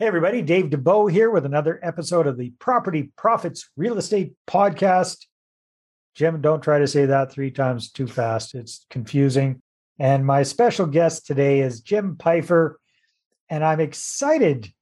Hey, 0.00 0.06
everybody, 0.06 0.40
Dave 0.40 0.70
Dubeau 0.70 1.12
here 1.12 1.28
with 1.28 1.44
another 1.44 1.78
episode 1.82 2.26
of 2.26 2.38
the 2.38 2.54
Property 2.58 3.12
Profits 3.18 3.68
Real 3.76 3.98
Estate 3.98 4.32
Podcast. 4.46 5.26
Jim, 6.14 6.40
don't 6.40 6.62
try 6.62 6.78
to 6.78 6.86
say 6.86 7.04
that 7.04 7.30
three 7.30 7.50
times 7.50 7.90
too 7.92 8.06
fast. 8.06 8.54
It's 8.54 8.86
confusing. 8.88 9.60
And 9.98 10.24
my 10.24 10.42
special 10.42 10.86
guest 10.86 11.26
today 11.26 11.60
is 11.60 11.82
Jim 11.82 12.16
Pfeiffer. 12.16 12.80
And 13.50 13.62
I'm 13.62 13.78
excited 13.78 14.72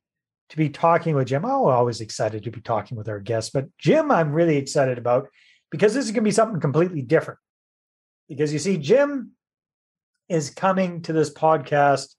to 0.51 0.57
be 0.57 0.69
talking 0.69 1.17
with 1.17 1.27
Jim. 1.27 1.45
I'm 1.45 1.51
always 1.51 2.01
excited 2.01 2.45
to 2.45 2.53
be 2.53 2.61
talking 2.61 2.97
with 2.97 3.09
our 3.09 3.19
guests, 3.19 3.51
but 3.51 3.77
Jim, 3.77 4.13
I'm 4.13 4.31
really 4.31 4.57
excited 4.57 4.99
about 4.99 5.27
because 5.73 5.95
this 5.95 6.05
is 6.05 6.13
going 6.13 6.23
to 6.23 6.29
be 6.29 6.31
something 6.31 6.61
completely 6.61 7.03
different. 7.03 7.41
Because 8.29 8.53
you 8.53 8.61
see, 8.61 8.77
Jim 8.77 9.33
is 10.29 10.51
coming 10.51 11.03
to 11.03 11.13
this 11.13 11.35
podcast 11.35 12.15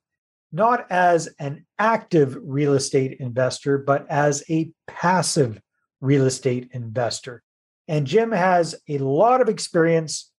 not 0.52 0.90
as 0.92 1.30
an 1.40 1.66
active 1.78 2.38
real 2.42 2.74
estate 2.74 3.18
investor, 3.20 3.78
but 3.78 4.10
as 4.10 4.44
a 4.50 4.72
passive 4.88 5.62
real 6.02 6.26
estate 6.26 6.70
investor. 6.72 7.44
And 7.88 8.08
Jim 8.08 8.32
has 8.32 8.76
a 8.88 8.98
lot 9.00 9.42
of 9.42 9.50
experience 9.50 10.32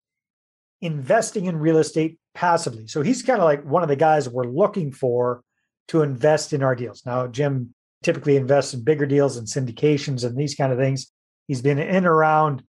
investing 0.80 1.46
in 1.46 1.58
real 1.58 1.78
estate 1.78 2.18
passively. 2.34 2.86
So 2.86 3.02
he's 3.02 3.22
kind 3.22 3.40
of 3.40 3.44
like 3.44 3.64
one 3.64 3.82
of 3.82 3.88
the 3.88 3.96
guys 3.96 4.28
we're 4.28 4.44
looking 4.44 4.92
for 4.92 5.42
to 5.88 6.02
invest 6.02 6.52
in 6.52 6.62
our 6.62 6.74
deals. 6.74 7.02
Now, 7.04 7.26
Jim 7.26 7.74
typically 8.02 8.36
invests 8.36 8.72
in 8.72 8.82
bigger 8.82 9.06
deals 9.06 9.36
and 9.36 9.46
syndications 9.46 10.24
and 10.24 10.36
these 10.36 10.54
kind 10.54 10.72
of 10.72 10.78
things. 10.78 11.12
He's 11.48 11.62
been 11.62 11.78
in 11.78 12.06
around 12.06 12.62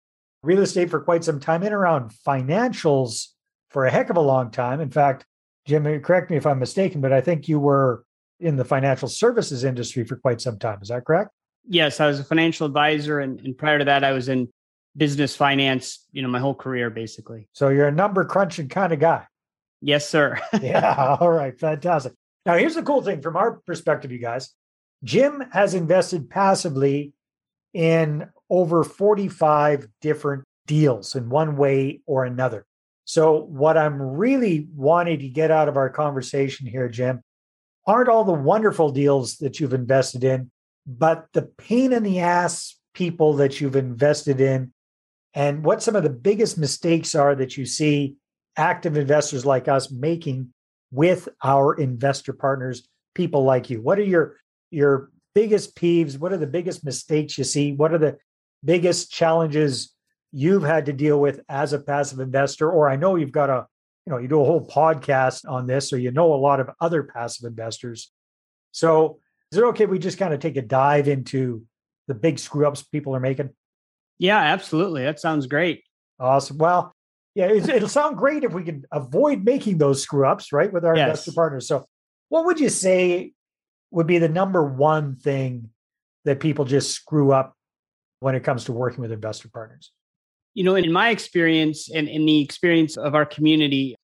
real 0.43 0.61
estate 0.61 0.91
for 0.91 1.01
quite 1.01 1.23
some 1.23 1.39
time, 1.39 1.63
in 1.63 1.73
around 1.73 2.13
financials 2.27 3.29
for 3.71 3.85
a 3.85 3.91
heck 3.91 4.11
of 4.11 4.17
a 4.17 4.23
long 4.23 4.51
time. 4.51 4.81
In 4.81 4.91
fact, 4.91 5.27
Jim, 5.67 6.01
correct 6.01 6.31
me 6.31 6.37
if 6.37 6.47
I'm 6.47 6.59
mistaken, 6.59 7.01
but 7.01 7.13
I 7.13 7.21
think 7.21 7.49
you 7.49 7.61
were 7.61 8.05
in 8.39 8.57
the 8.57 8.65
financial 8.65 9.09
services 9.09 9.65
industry 9.65 10.05
for 10.05 10.17
quite 10.17 10.41
some 10.41 10.59
time. 10.59 10.79
Is 10.83 10.89
that 10.89 11.05
correct? 11.05 11.31
Yes, 11.69 12.01
I 12.01 12.07
was 12.07 12.19
a 12.19 12.25
financial 12.25 12.67
advisor, 12.67 13.21
and, 13.21 13.39
and 13.41 13.57
prior 13.57 13.79
to 13.79 13.85
that, 13.85 14.03
I 14.03 14.13
was 14.13 14.29
in 14.29 14.49
business 14.97 15.37
finance. 15.37 16.07
You 16.13 16.23
know, 16.23 16.29
my 16.29 16.41
whole 16.41 16.55
career 16.55 16.91
basically. 16.91 17.49
So 17.53 17.69
you're 17.69 17.89
a 17.89 17.93
number 17.93 18.25
crunching 18.25 18.69
kind 18.69 18.93
of 18.93 18.99
guy. 18.99 19.27
Yes, 19.81 20.09
sir. 20.09 20.39
yeah. 20.61 21.17
All 21.21 21.31
right. 21.31 21.59
Fantastic. 21.59 22.13
Now, 22.47 22.57
here's 22.57 22.75
the 22.75 22.83
cool 22.83 23.03
thing 23.03 23.21
from 23.21 23.37
our 23.37 23.53
perspective, 23.67 24.11
you 24.11 24.19
guys. 24.19 24.55
Jim 25.05 25.45
has 25.53 25.75
invested 25.75 26.29
passively 26.29 27.13
in 27.73 28.29
over 28.49 28.85
45 28.85 29.87
different 30.01 30.45
deals 30.67 31.15
in 31.15 31.29
one 31.29 31.57
way 31.57 32.01
or 32.07 32.25
another. 32.25 32.67
So, 33.11 33.41
what 33.41 33.77
I'm 33.77 34.01
really 34.01 34.69
wanting 34.73 35.19
to 35.19 35.29
get 35.29 35.51
out 35.51 35.69
of 35.69 35.77
our 35.77 35.91
conversation 35.91 36.69
here, 36.69 36.89
Jim, 36.89 37.25
aren't 37.85 38.09
all 38.09 38.23
the 38.23 38.33
wonderful 38.33 38.93
deals 38.93 39.39
that 39.39 39.59
you've 39.59 39.75
invested 39.75 40.23
in, 40.23 40.53
but 40.87 41.27
the 41.33 41.43
pain 41.43 41.93
in 41.93 42.05
the 42.05 42.21
ass 42.21 42.77
people 42.95 43.33
that 43.35 43.61
you've 43.61 43.75
invested 43.75 44.41
in, 44.41 44.73
and 45.35 45.65
what 45.65 45.83
some 45.83 45.97
of 45.97 46.05
the 46.05 46.09
biggest 46.09 46.57
mistakes 46.57 47.17
are 47.17 47.35
that 47.35 47.57
you 47.57 47.67
see 47.67 48.15
active 48.57 48.97
investors 48.97 49.45
like 49.45 49.67
us 49.67 49.91
making 49.91 50.55
with 50.93 51.29
our 51.43 51.75
investor 51.75 52.33
partners, 52.33 52.87
people 53.17 53.43
like 53.43 53.69
you. 53.71 53.83
What 53.83 53.99
are 53.99 54.05
your 54.05 54.37
your 54.71 55.11
biggest 55.35 55.75
peeves? 55.75 56.17
What 56.17 56.33
are 56.33 56.39
the 56.39 56.47
biggest 56.47 56.85
mistakes 56.85 57.37
you 57.37 57.43
see? 57.43 57.73
What 57.73 57.93
are 57.93 57.99
the 57.99 58.19
biggest 58.65 59.11
challenges 59.11 59.97
you've 60.33 60.63
had 60.63 60.87
to 60.87 60.93
deal 60.93 61.21
with 61.21 61.41
as 61.49 61.73
a 61.73 61.79
passive 61.79 62.21
investor, 62.21 62.71
or 62.71 62.89
I 62.89 62.97
know 62.97 63.17
you've 63.17 63.33
got 63.33 63.51
a, 63.51 63.67
you 64.07 64.13
know, 64.13 64.19
you 64.19 64.29
do 64.29 64.41
a 64.41 64.45
whole 64.45 64.67
podcast 64.67 65.49
on 65.49 65.67
this, 65.67 65.89
so 65.89 65.97
you 65.97 66.11
know 66.11 66.33
a 66.33 66.37
lot 66.37 66.61
of 66.61 66.71
other 66.81 67.03
passive 67.03 67.47
investors. 67.47 68.11
So 68.73 69.19
is 69.53 69.59
it 69.59 69.65
okay 69.65 69.85
if 69.85 69.91
we 69.91 69.99
just 69.99 70.19
kind 70.19 70.33
of 70.33 70.41
take 70.41 70.57
a 70.57 70.63
dive 70.63 71.09
into 71.09 71.65
the 72.09 72.15
big 72.15 72.39
screw 72.39 72.67
ups 72.67 72.83
people 72.83 73.15
are 73.15 73.21
making? 73.21 73.51
Yeah, 74.19 74.39
absolutely. 74.39 75.05
That 75.05 75.19
sounds 75.19 75.47
great. 75.47 75.83
Awesome. 76.19 76.59
Well, 76.59 76.95
yeah, 77.35 77.51
it'll 77.51 77.89
sound 77.89 78.17
great 78.17 78.45
if 78.45 78.53
we 78.53 78.65
can 78.65 78.85
avoid 78.93 79.45
making 79.45 79.79
those 79.79 80.03
screw 80.03 80.27
ups, 80.27 80.53
right, 80.53 80.73
with 80.73 80.85
our 80.85 80.97
yes. 80.97 81.09
investor 81.09 81.33
partners. 81.33 81.69
So, 81.69 81.87
what 82.29 82.45
would 82.45 82.61
you 82.61 82.69
say 82.69 83.33
would 83.91 84.07
be 84.07 84.19
the 84.19 84.29
number 84.29 84.65
one 84.65 85.17
thing 85.17 85.71
that 86.25 86.41
people 86.41 86.65
just 86.65 86.91
screw 86.91 87.33
up 87.33 87.57
when 88.21 88.35
it 88.35 88.45
comes 88.45 88.65
to 88.65 88.73
working 88.73 89.01
with 89.01 89.13
investor 89.13 89.49
partners? 89.49 89.93
You 90.55 90.65
know, 90.65 90.75
in 90.75 90.91
my 90.93 91.11
experience 91.11 91.91
and 91.91 92.09
in 92.09 92.27
the 92.27 92.41
experience 92.41 92.97
of 92.97 93.15
our 93.15 93.25
community, 93.25 93.97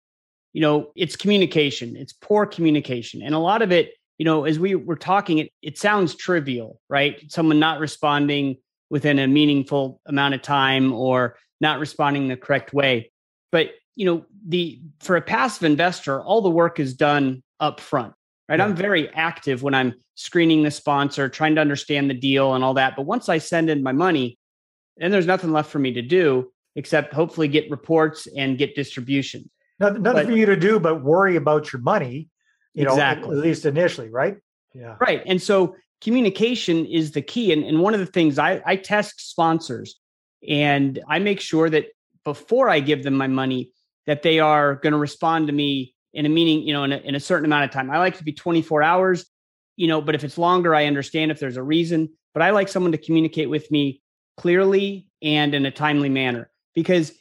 you 0.53 0.61
know, 0.61 0.91
it's 0.95 1.15
communication, 1.15 1.95
it's 1.95 2.13
poor 2.13 2.45
communication. 2.45 3.21
And 3.21 3.35
a 3.35 3.39
lot 3.39 3.61
of 3.61 3.71
it, 3.71 3.91
you 4.17 4.25
know, 4.25 4.45
as 4.45 4.57
we 4.57 4.75
were 4.75 4.95
talking, 4.95 5.39
it, 5.39 5.51
it 5.61 5.77
sounds 5.77 6.15
trivial, 6.15 6.79
right? 6.89 7.23
Someone 7.31 7.59
not 7.59 7.79
responding 7.79 8.57
within 8.89 9.19
a 9.19 9.27
meaningful 9.27 10.01
amount 10.05 10.33
of 10.33 10.41
time 10.41 10.93
or 10.93 11.37
not 11.59 11.79
responding 11.79 12.27
the 12.27 12.37
correct 12.37 12.73
way. 12.73 13.11
But, 13.51 13.71
you 13.95 14.05
know, 14.05 14.25
the 14.47 14.81
for 14.99 15.17
a 15.17 15.21
passive 15.21 15.63
investor, 15.63 16.21
all 16.21 16.41
the 16.41 16.49
work 16.49 16.79
is 16.79 16.93
done 16.93 17.43
up 17.59 17.79
front 17.79 18.13
right? 18.49 18.61
I'm 18.61 18.75
very 18.75 19.09
active 19.13 19.63
when 19.63 19.73
I'm 19.73 19.93
screening 20.15 20.63
the 20.63 20.71
sponsor, 20.71 21.29
trying 21.29 21.55
to 21.55 21.61
understand 21.61 22.09
the 22.09 22.13
deal 22.13 22.53
and 22.53 22.63
all 22.63 22.73
that. 22.75 22.95
But 22.95 23.05
once 23.05 23.29
I 23.29 23.37
send 23.37 23.69
in 23.69 23.83
my 23.83 23.91
money, 23.91 24.37
then 24.99 25.11
there's 25.11 25.25
nothing 25.25 25.51
left 25.51 25.69
for 25.69 25.79
me 25.79 25.93
to 25.93 26.01
do 26.01 26.51
except 26.75 27.13
hopefully 27.13 27.47
get 27.47 27.69
reports 27.71 28.27
and 28.37 28.57
get 28.57 28.75
distribution. 28.75 29.49
Nothing, 29.79 30.03
nothing 30.03 30.23
but, 30.23 30.31
for 30.31 30.37
you 30.37 30.45
to 30.45 30.55
do 30.55 30.79
but 30.79 31.03
worry 31.03 31.35
about 31.35 31.73
your 31.73 31.81
money, 31.81 32.29
you 32.73 32.83
exactly. 32.83 33.29
know, 33.29 33.35
at 33.35 33.43
least 33.43 33.65
initially, 33.65 34.09
right? 34.09 34.37
Yeah. 34.73 34.95
Right. 34.99 35.23
And 35.25 35.41
so 35.41 35.75
communication 36.01 36.85
is 36.85 37.11
the 37.11 37.21
key. 37.21 37.51
And, 37.51 37.63
and 37.63 37.81
one 37.81 37.93
of 37.93 37.99
the 37.99 38.05
things 38.05 38.37
I, 38.37 38.61
I 38.65 38.75
test 38.75 39.29
sponsors 39.29 39.99
and 40.47 40.99
I 41.07 41.19
make 41.19 41.41
sure 41.41 41.69
that 41.69 41.87
before 42.23 42.69
I 42.69 42.79
give 42.79 43.03
them 43.03 43.15
my 43.15 43.27
money, 43.27 43.71
that 44.05 44.21
they 44.21 44.39
are 44.39 44.75
going 44.75 44.93
to 44.93 44.99
respond 44.99 45.47
to 45.47 45.53
me 45.53 45.95
in 46.13 46.25
a 46.25 46.29
meaning, 46.29 46.61
you 46.63 46.73
know, 46.73 46.83
in 46.83 46.93
a, 46.93 46.97
in 46.97 47.15
a 47.15 47.19
certain 47.19 47.45
amount 47.45 47.65
of 47.65 47.71
time. 47.71 47.91
I 47.91 47.97
like 47.97 48.17
to 48.17 48.23
be 48.23 48.33
24 48.33 48.83
hours, 48.83 49.25
you 49.75 49.87
know, 49.87 50.01
but 50.01 50.15
if 50.15 50.23
it's 50.23 50.37
longer, 50.37 50.73
I 50.73 50.85
understand 50.85 51.31
if 51.31 51.39
there's 51.39 51.57
a 51.57 51.63
reason. 51.63 52.09
But 52.33 52.43
I 52.43 52.51
like 52.51 52.67
someone 52.67 52.91
to 52.91 52.97
communicate 52.97 53.49
with 53.49 53.69
me 53.71 54.01
clearly 54.37 55.07
and 55.21 55.53
in 55.53 55.65
a 55.65 55.71
timely 55.71 56.09
manner 56.09 56.49
because, 56.75 57.11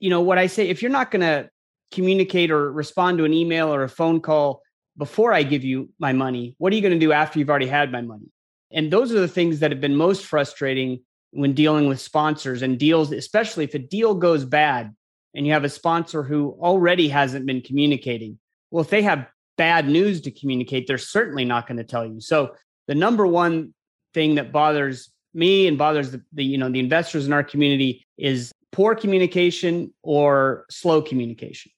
you 0.00 0.10
know, 0.10 0.20
what 0.20 0.38
I 0.38 0.46
say, 0.46 0.68
if 0.68 0.82
you're 0.82 0.90
not 0.90 1.10
going 1.10 1.20
to 1.20 1.50
communicate 1.92 2.50
or 2.50 2.72
respond 2.72 3.18
to 3.18 3.24
an 3.24 3.34
email 3.34 3.72
or 3.72 3.82
a 3.84 3.88
phone 3.88 4.20
call 4.20 4.62
before 4.96 5.32
I 5.32 5.42
give 5.42 5.64
you 5.64 5.90
my 5.98 6.12
money, 6.12 6.54
what 6.58 6.72
are 6.72 6.76
you 6.76 6.82
going 6.82 6.94
to 6.94 6.98
do 6.98 7.12
after 7.12 7.38
you've 7.38 7.50
already 7.50 7.66
had 7.66 7.92
my 7.92 8.00
money? 8.00 8.30
And 8.72 8.90
those 8.90 9.12
are 9.12 9.20
the 9.20 9.28
things 9.28 9.60
that 9.60 9.70
have 9.70 9.80
been 9.80 9.96
most 9.96 10.24
frustrating 10.24 11.00
when 11.32 11.52
dealing 11.52 11.88
with 11.88 12.00
sponsors 12.00 12.62
and 12.62 12.78
deals, 12.78 13.12
especially 13.12 13.64
if 13.64 13.74
a 13.74 13.78
deal 13.78 14.14
goes 14.14 14.44
bad 14.44 14.94
and 15.34 15.46
you 15.46 15.52
have 15.52 15.64
a 15.64 15.68
sponsor 15.68 16.22
who 16.22 16.56
already 16.60 17.08
hasn't 17.08 17.46
been 17.46 17.60
communicating. 17.60 18.38
Well, 18.70 18.82
if 18.82 18.90
they 18.90 19.02
have 19.02 19.28
bad 19.58 19.88
news 19.88 20.22
to 20.22 20.30
communicate, 20.30 20.86
they're 20.86 20.98
certainly 20.98 21.44
not 21.44 21.66
going 21.66 21.78
to 21.78 21.84
tell 21.84 22.06
you. 22.06 22.20
So 22.20 22.54
the 22.86 22.94
number 22.94 23.26
one 23.26 23.74
thing 24.14 24.36
that 24.36 24.52
bothers 24.52 25.11
me 25.34 25.66
and 25.66 25.78
bothers 25.78 26.10
the, 26.10 26.22
the 26.32 26.44
you 26.44 26.58
know 26.58 26.70
the 26.70 26.80
investors 26.80 27.26
in 27.26 27.32
our 27.32 27.44
community 27.44 28.04
is 28.18 28.52
poor 28.70 28.94
communication 28.94 29.92
or 30.02 30.66
slow 30.70 31.02
communication. 31.02 31.72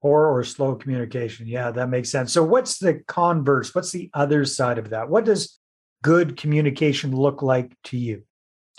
Poor 0.00 0.26
or 0.26 0.44
slow 0.44 0.76
communication. 0.76 1.46
Yeah, 1.46 1.72
that 1.72 1.88
makes 1.88 2.10
sense. 2.10 2.32
So 2.32 2.44
what's 2.44 2.78
the 2.78 3.00
converse? 3.08 3.74
What's 3.74 3.90
the 3.90 4.10
other 4.14 4.44
side 4.44 4.78
of 4.78 4.90
that? 4.90 5.08
What 5.08 5.24
does 5.24 5.58
good 6.04 6.36
communication 6.36 7.14
look 7.16 7.42
like 7.42 7.72
to 7.84 7.98
you? 7.98 8.22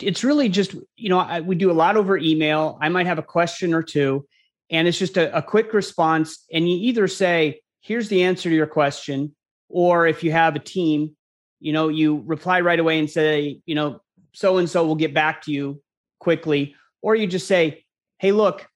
it's 0.02 0.24
really 0.24 0.48
just 0.48 0.74
you 0.96 1.08
know 1.08 1.18
I, 1.18 1.40
we 1.40 1.54
do 1.54 1.70
a 1.70 1.72
lot 1.72 1.96
over 1.96 2.16
email 2.16 2.78
i 2.80 2.88
might 2.88 3.06
have 3.06 3.18
a 3.18 3.22
question 3.22 3.74
or 3.74 3.82
two 3.82 4.26
and 4.70 4.86
it's 4.86 4.98
just 4.98 5.16
a, 5.16 5.36
a 5.36 5.42
quick 5.42 5.72
response 5.72 6.44
and 6.52 6.68
you 6.68 6.76
either 6.76 7.08
say 7.08 7.60
here's 7.80 8.08
the 8.08 8.22
answer 8.22 8.48
to 8.48 8.54
your 8.54 8.66
question 8.66 9.34
or 9.68 10.06
if 10.06 10.22
you 10.22 10.32
have 10.32 10.56
a 10.56 10.60
team 10.60 11.16
you 11.60 11.72
know 11.72 11.88
you 11.88 12.22
reply 12.26 12.60
right 12.60 12.80
away 12.80 12.98
and 12.98 13.10
say 13.10 13.60
you 13.66 13.74
know 13.74 14.00
so 14.32 14.58
and 14.58 14.68
so 14.68 14.86
will 14.86 14.94
get 14.94 15.14
back 15.14 15.42
to 15.42 15.52
you 15.52 15.80
quickly 16.18 16.74
or 17.02 17.14
you 17.14 17.26
just 17.26 17.46
say 17.46 17.84
hey 18.18 18.32
look 18.32 18.66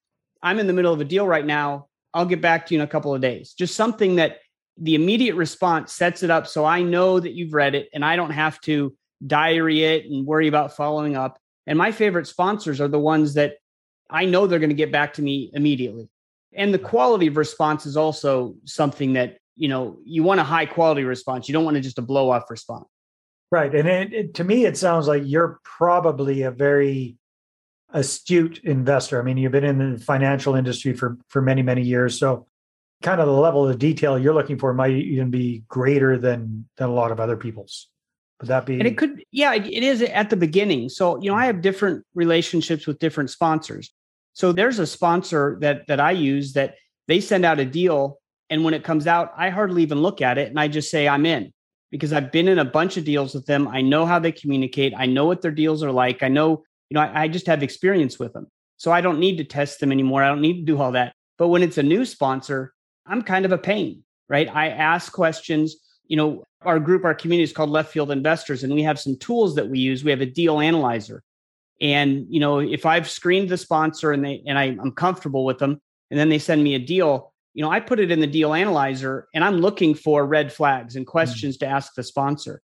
i'm 0.41 0.59
in 0.59 0.67
the 0.67 0.73
middle 0.73 0.93
of 0.93 1.01
a 1.01 1.05
deal 1.05 1.27
right 1.27 1.45
now 1.45 1.87
i'll 2.13 2.25
get 2.25 2.41
back 2.41 2.65
to 2.65 2.73
you 2.73 2.79
in 2.79 2.83
a 2.83 2.89
couple 2.89 3.13
of 3.13 3.21
days 3.21 3.53
just 3.53 3.75
something 3.75 4.15
that 4.15 4.39
the 4.77 4.95
immediate 4.95 5.35
response 5.35 5.93
sets 5.93 6.23
it 6.23 6.29
up 6.29 6.47
so 6.47 6.65
i 6.65 6.81
know 6.81 7.19
that 7.19 7.33
you've 7.33 7.53
read 7.53 7.75
it 7.75 7.89
and 7.93 8.03
i 8.03 8.15
don't 8.15 8.31
have 8.31 8.59
to 8.61 8.95
diary 9.25 9.83
it 9.83 10.05
and 10.05 10.25
worry 10.25 10.47
about 10.47 10.75
following 10.75 11.15
up. 11.15 11.39
And 11.67 11.77
my 11.77 11.91
favorite 11.91 12.27
sponsors 12.27 12.79
are 12.81 12.87
the 12.87 12.99
ones 12.99 13.33
that 13.35 13.55
I 14.09 14.25
know 14.25 14.47
they're 14.47 14.59
going 14.59 14.69
to 14.69 14.75
get 14.75 14.91
back 14.91 15.13
to 15.13 15.21
me 15.21 15.49
immediately. 15.53 16.09
And 16.53 16.73
the 16.73 16.79
quality 16.79 17.27
of 17.27 17.37
response 17.37 17.85
is 17.85 17.97
also 17.97 18.55
something 18.65 19.13
that, 19.13 19.37
you 19.55 19.67
know, 19.67 19.97
you 20.05 20.23
want 20.23 20.39
a 20.39 20.43
high 20.43 20.65
quality 20.65 21.03
response. 21.03 21.49
You 21.49 21.53
don't 21.53 21.65
want 21.65 21.75
to 21.75 21.81
just 21.81 21.97
a 21.97 22.03
blow 22.03 22.29
off 22.29 22.49
response. 22.49 22.87
Right. 23.55 23.73
And 23.73 23.87
it, 23.87 24.13
it, 24.13 24.33
to 24.33 24.43
me, 24.43 24.65
it 24.65 24.75
sounds 24.75 25.07
like 25.07 25.23
you're 25.25 25.61
probably 25.63 26.41
a 26.41 26.51
very 26.51 27.15
astute 27.93 28.59
investor. 28.65 29.17
I 29.17 29.23
mean, 29.23 29.37
you've 29.37 29.53
been 29.53 29.63
in 29.63 29.93
the 29.93 29.97
financial 29.97 30.55
industry 30.55 30.91
for, 30.91 31.17
for 31.29 31.41
many, 31.41 31.61
many 31.61 31.81
years. 31.81 32.19
So 32.19 32.47
kind 33.01 33.21
of 33.21 33.27
the 33.27 33.33
level 33.33 33.65
of 33.65 33.79
detail 33.79 34.19
you're 34.19 34.33
looking 34.33 34.59
for 34.59 34.73
might 34.73 34.91
even 34.91 35.31
be 35.31 35.63
greater 35.69 36.17
than, 36.17 36.67
than 36.75 36.89
a 36.89 36.93
lot 36.93 37.13
of 37.13 37.21
other 37.21 37.37
people's. 37.37 37.87
Would 38.41 38.49
that 38.49 38.65
be? 38.65 38.73
And 38.73 38.87
it 38.87 38.97
could, 38.97 39.23
yeah, 39.31 39.53
it 39.53 39.83
is 39.83 40.01
at 40.01 40.29
the 40.29 40.35
beginning. 40.35 40.89
So, 40.89 41.17
you 41.21 41.31
know, 41.31 41.37
I 41.37 41.45
have 41.45 41.61
different 41.61 42.03
relationships 42.13 42.85
with 42.85 42.99
different 42.99 43.29
sponsors. 43.29 43.93
So 44.33 44.51
there's 44.51 44.79
a 44.79 44.85
sponsor 44.85 45.57
that 45.61 45.87
that 45.87 46.01
I 46.01 46.11
use 46.11 46.51
that 46.53 46.75
they 47.07 47.21
send 47.21 47.45
out 47.45 47.61
a 47.61 47.65
deal. 47.65 48.19
And 48.49 48.65
when 48.65 48.73
it 48.73 48.83
comes 48.83 49.07
out, 49.07 49.31
I 49.37 49.49
hardly 49.49 49.83
even 49.83 49.99
look 49.99 50.21
at 50.21 50.37
it 50.37 50.49
and 50.49 50.59
I 50.59 50.67
just 50.67 50.91
say 50.91 51.07
I'm 51.07 51.25
in 51.25 51.53
because 51.91 52.13
I've 52.13 52.31
been 52.31 52.47
in 52.47 52.59
a 52.59 52.65
bunch 52.65 52.97
of 52.97 53.05
deals 53.05 53.33
with 53.33 53.45
them. 53.45 53.67
I 53.67 53.81
know 53.81 54.05
how 54.05 54.19
they 54.19 54.31
communicate. 54.31 54.93
I 54.97 55.05
know 55.05 55.25
what 55.25 55.41
their 55.41 55.51
deals 55.51 55.83
are 55.83 55.91
like. 55.91 56.23
I 56.23 56.27
know, 56.27 56.63
you 56.89 56.95
know, 56.95 57.01
I, 57.01 57.23
I 57.23 57.27
just 57.27 57.47
have 57.47 57.63
experience 57.63 58.19
with 58.19 58.33
them. 58.33 58.47
So 58.77 58.91
I 58.91 59.01
don't 59.01 59.19
need 59.19 59.37
to 59.37 59.43
test 59.43 59.79
them 59.79 59.91
anymore. 59.91 60.23
I 60.23 60.27
don't 60.27 60.41
need 60.41 60.57
to 60.57 60.65
do 60.65 60.81
all 60.81 60.91
that. 60.93 61.13
But 61.37 61.47
when 61.49 61.63
it's 61.63 61.77
a 61.77 61.83
new 61.83 62.05
sponsor, 62.05 62.73
I'm 63.05 63.21
kind 63.21 63.45
of 63.45 63.51
a 63.51 63.57
pain, 63.57 64.03
right? 64.27 64.49
I 64.53 64.69
ask 64.69 65.11
questions. 65.11 65.75
You 66.07 66.17
know, 66.17 66.43
our 66.61 66.79
group, 66.79 67.05
our 67.05 67.15
community 67.15 67.43
is 67.43 67.53
called 67.53 67.69
Left 67.69 67.91
Field 67.91 68.11
Investors, 68.11 68.63
and 68.63 68.73
we 68.73 68.83
have 68.83 68.99
some 68.99 69.17
tools 69.17 69.55
that 69.55 69.67
we 69.67 69.79
use. 69.79 70.03
We 70.03 70.11
have 70.11 70.21
a 70.21 70.25
deal 70.25 70.59
analyzer. 70.59 71.23
And, 71.81 72.25
you 72.29 72.39
know, 72.39 72.59
if 72.59 72.85
I've 72.85 73.09
screened 73.09 73.49
the 73.49 73.57
sponsor 73.57 74.11
and 74.11 74.23
they 74.23 74.43
and 74.45 74.57
I, 74.57 74.65
I'm 74.65 74.91
comfortable 74.91 75.45
with 75.45 75.59
them, 75.59 75.81
and 76.09 76.19
then 76.19 76.29
they 76.29 76.39
send 76.39 76.63
me 76.63 76.75
a 76.75 76.79
deal, 76.79 77.33
you 77.55 77.63
know, 77.63 77.71
I 77.71 77.79
put 77.79 78.01
it 78.01 78.11
in 78.11 78.19
the 78.19 78.27
deal 78.27 78.53
analyzer 78.53 79.27
and 79.33 79.43
I'm 79.43 79.57
looking 79.57 79.95
for 79.95 80.25
red 80.25 80.51
flags 80.51 80.97
and 80.97 81.05
mm. 81.05 81.09
questions 81.09 81.57
mm-hmm. 81.57 81.69
to 81.69 81.75
ask 81.75 81.95
the 81.95 82.03
sponsor. 82.03 82.61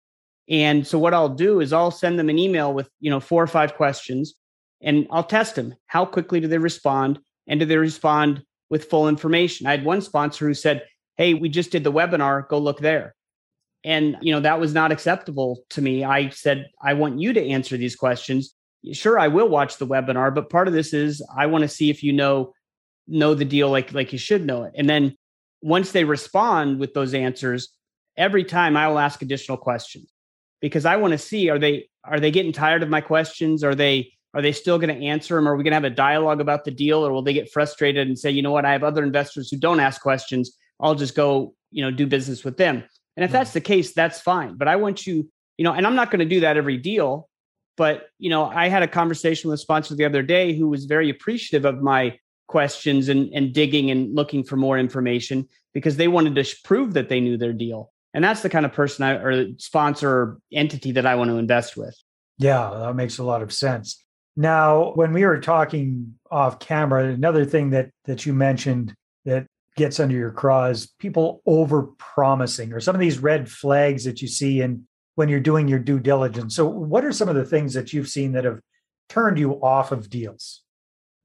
And 0.49 0.87
so 0.87 0.99
what 0.99 1.13
I'll 1.13 1.29
do 1.29 1.61
is 1.61 1.75
I'll 1.75 1.91
send 1.91 2.19
them 2.19 2.31
an 2.31 2.39
email 2.39 2.73
with, 2.73 2.89
you 2.99 3.11
know, 3.11 3.21
four 3.21 3.43
or 3.43 3.47
five 3.47 3.75
questions 3.75 4.35
and 4.81 5.07
I'll 5.11 5.25
test 5.25 5.55
them. 5.55 5.75
How 5.87 6.07
quickly 6.07 6.41
do 6.41 6.49
they 6.49 6.59
respond? 6.59 7.21
And 7.47 7.61
do 7.61 7.67
they 7.67 7.77
respond 7.77 8.43
with 8.71 8.87
full 8.87 9.09
information? 9.09 9.67
I 9.67 9.73
had 9.73 9.85
one 9.85 10.01
sponsor 10.01 10.47
who 10.47 10.55
said, 10.55 10.85
Hey, 11.19 11.35
we 11.35 11.51
just 11.51 11.71
did 11.71 11.85
the 11.85 11.93
webinar, 11.93 12.49
go 12.49 12.59
look 12.59 12.79
there. 12.79 13.15
And, 13.85 14.17
you 14.23 14.33
know, 14.33 14.41
that 14.41 14.61
was 14.61 14.73
not 14.73 14.91
acceptable 14.91 15.65
to 15.71 15.83
me. 15.83 16.05
I 16.05 16.31
said, 16.31 16.71
I 16.83 16.95
want 16.95 17.21
you 17.21 17.33
to 17.33 17.47
answer 17.47 17.77
these 17.77 17.97
questions. 17.97 18.55
Sure, 18.93 19.19
I 19.19 19.29
will 19.29 19.49
watch 19.49 19.77
the 19.77 19.87
webinar, 19.87 20.35
but 20.35 20.51
part 20.51 20.69
of 20.69 20.75
this 20.75 20.95
is 20.95 21.23
I 21.37 21.47
want 21.47 21.63
to 21.63 21.69
see 21.69 21.91
if 21.91 22.03
you 22.03 22.13
know 22.13 22.55
know 23.09 23.35
the 23.35 23.45
deal 23.45 23.71
like 23.71 23.93
like 23.93 24.13
you 24.13 24.19
should 24.19 24.47
know 24.47 24.65
it. 24.65 24.75
And 24.77 24.89
then 24.89 25.17
once 25.63 25.93
they 25.93 26.05
respond 26.05 26.79
with 26.79 26.95
those 26.95 27.15
answers, 27.15 27.69
every 28.17 28.45
time 28.45 28.77
I 28.77 28.89
will 28.89 28.99
ask 28.99 29.23
additional 29.23 29.57
questions 29.57 30.13
because 30.61 30.85
I 30.85 30.97
want 30.97 31.13
to 31.13 31.19
see 31.19 31.49
are 31.49 31.59
they 31.59 31.89
are 32.05 32.21
they 32.21 32.31
getting 32.31 32.53
tired 32.53 32.83
of 32.83 32.89
my 32.89 33.01
questions? 33.01 33.65
Are 33.65 33.75
they 33.75 34.13
are 34.35 34.43
they 34.43 34.53
still 34.53 34.79
going 34.79 34.95
to 34.95 35.07
answer 35.07 35.35
them? 35.35 35.49
Are 35.49 35.57
we 35.57 35.65
going 35.65 35.73
to 35.73 35.77
have 35.77 35.85
a 35.85 35.91
dialogue 35.91 36.41
about 36.41 36.65
the 36.65 36.71
deal, 36.71 37.05
or 37.05 37.13
will 37.13 37.23
they 37.23 37.33
get 37.33 37.51
frustrated 37.51 38.07
and 38.07 38.19
say, 38.19 38.31
you 38.31 38.43
know 38.43 38.53
what, 38.53 38.67
I 38.67 38.73
have 38.73 38.85
other 38.85 39.03
investors 39.03 39.51
who 39.51 39.57
don't 39.57 39.81
ask 39.81 40.01
questions. 40.01 40.53
I'll 40.81 40.95
just 40.95 41.15
go, 41.15 41.55
you 41.71 41.83
know, 41.83 41.91
do 41.91 42.07
business 42.07 42.45
with 42.45 42.57
them. 42.57 42.85
And 43.17 43.25
if 43.25 43.33
that's 43.33 43.51
mm-hmm. 43.51 43.57
the 43.57 43.63
case, 43.63 43.95
that's 43.95 44.21
fine. 44.21 44.57
But 44.57 44.69
I 44.69 44.77
want 44.77 45.07
you, 45.07 45.29
you 45.57 45.65
know, 45.65 45.73
and 45.73 45.87
I'm 45.87 45.97
not 45.97 46.11
going 46.11 46.21
to 46.21 46.27
do 46.27 46.41
that 46.41 46.57
every 46.57 46.77
deal. 46.77 47.29
But 47.77 48.09
you 48.19 48.29
know, 48.29 48.45
I 48.45 48.69
had 48.69 48.83
a 48.83 48.89
conversation 48.89 49.51
with 49.51 49.59
a 49.59 49.63
sponsor 49.63 49.95
the 49.95 50.05
other 50.05 50.23
day 50.23 50.53
who 50.53 50.69
was 50.69 50.85
very 50.85 51.11
appreciative 51.11 51.65
of 51.65 51.83
my 51.83 52.19
questions 52.49 53.09
and, 53.09 53.33
and 53.33 53.53
digging 53.53 53.91
and 53.91 54.15
looking 54.15 54.43
for 54.43 54.57
more 54.57 54.79
information 54.79 55.49
because 55.73 55.97
they 55.97 56.09
wanted 56.09 56.35
to 56.35 56.57
prove 56.65 56.95
that 56.95 57.09
they 57.09 57.21
knew 57.21 57.37
their 57.37 57.53
deal. 57.53 57.93
And 58.15 58.25
that's 58.25 58.43
the 58.43 58.51
kind 58.51 58.67
of 58.67 58.73
person 58.73 59.05
I, 59.05 59.13
or 59.13 59.47
sponsor 59.59 60.11
or 60.11 60.39
entity 60.53 60.93
that 60.93 61.07
I 61.07 61.15
want 61.15 61.31
to 61.31 61.37
invest 61.37 61.77
with. 61.77 61.97
Yeah, 62.39 62.71
that 62.81 62.97
makes 62.97 63.19
a 63.19 63.25
lot 63.25 63.43
of 63.43 63.53
sense. 63.53 64.03
Now, 64.37 64.93
when 64.95 65.13
we 65.13 65.25
were 65.25 65.41
talking 65.41 66.15
off 66.31 66.59
camera, 66.59 67.07
another 67.07 67.45
thing 67.45 67.71
that 67.71 67.91
that 68.05 68.25
you 68.25 68.33
mentioned 68.33 68.95
that 69.25 69.47
gets 69.77 70.01
under 70.01 70.15
your 70.15 70.31
craw 70.31 70.67
is 70.67 70.93
people 70.99 71.43
over 71.47 71.83
promising 71.99 72.73
or 72.73 72.81
some 72.81 72.95
of 72.95 73.01
these 73.01 73.19
red 73.19 73.51
flags 73.51 74.05
that 74.05 74.23
you 74.23 74.29
see 74.29 74.61
in 74.61 74.87
when 75.17 75.29
you're 75.29 75.41
doing 75.41 75.69
your 75.69 75.79
due 75.79 75.99
diligence. 75.99 76.55
So 76.55 76.67
what 76.67 77.05
are 77.05 77.13
some 77.13 77.29
of 77.29 77.35
the 77.35 77.45
things 77.45 77.75
that 77.75 77.93
you've 77.93 78.09
seen 78.09 78.33
that 78.33 78.45
have 78.45 78.61
turned 79.09 79.39
you 79.39 79.55
off 79.55 79.91
of 79.91 80.09
deals? 80.09 80.63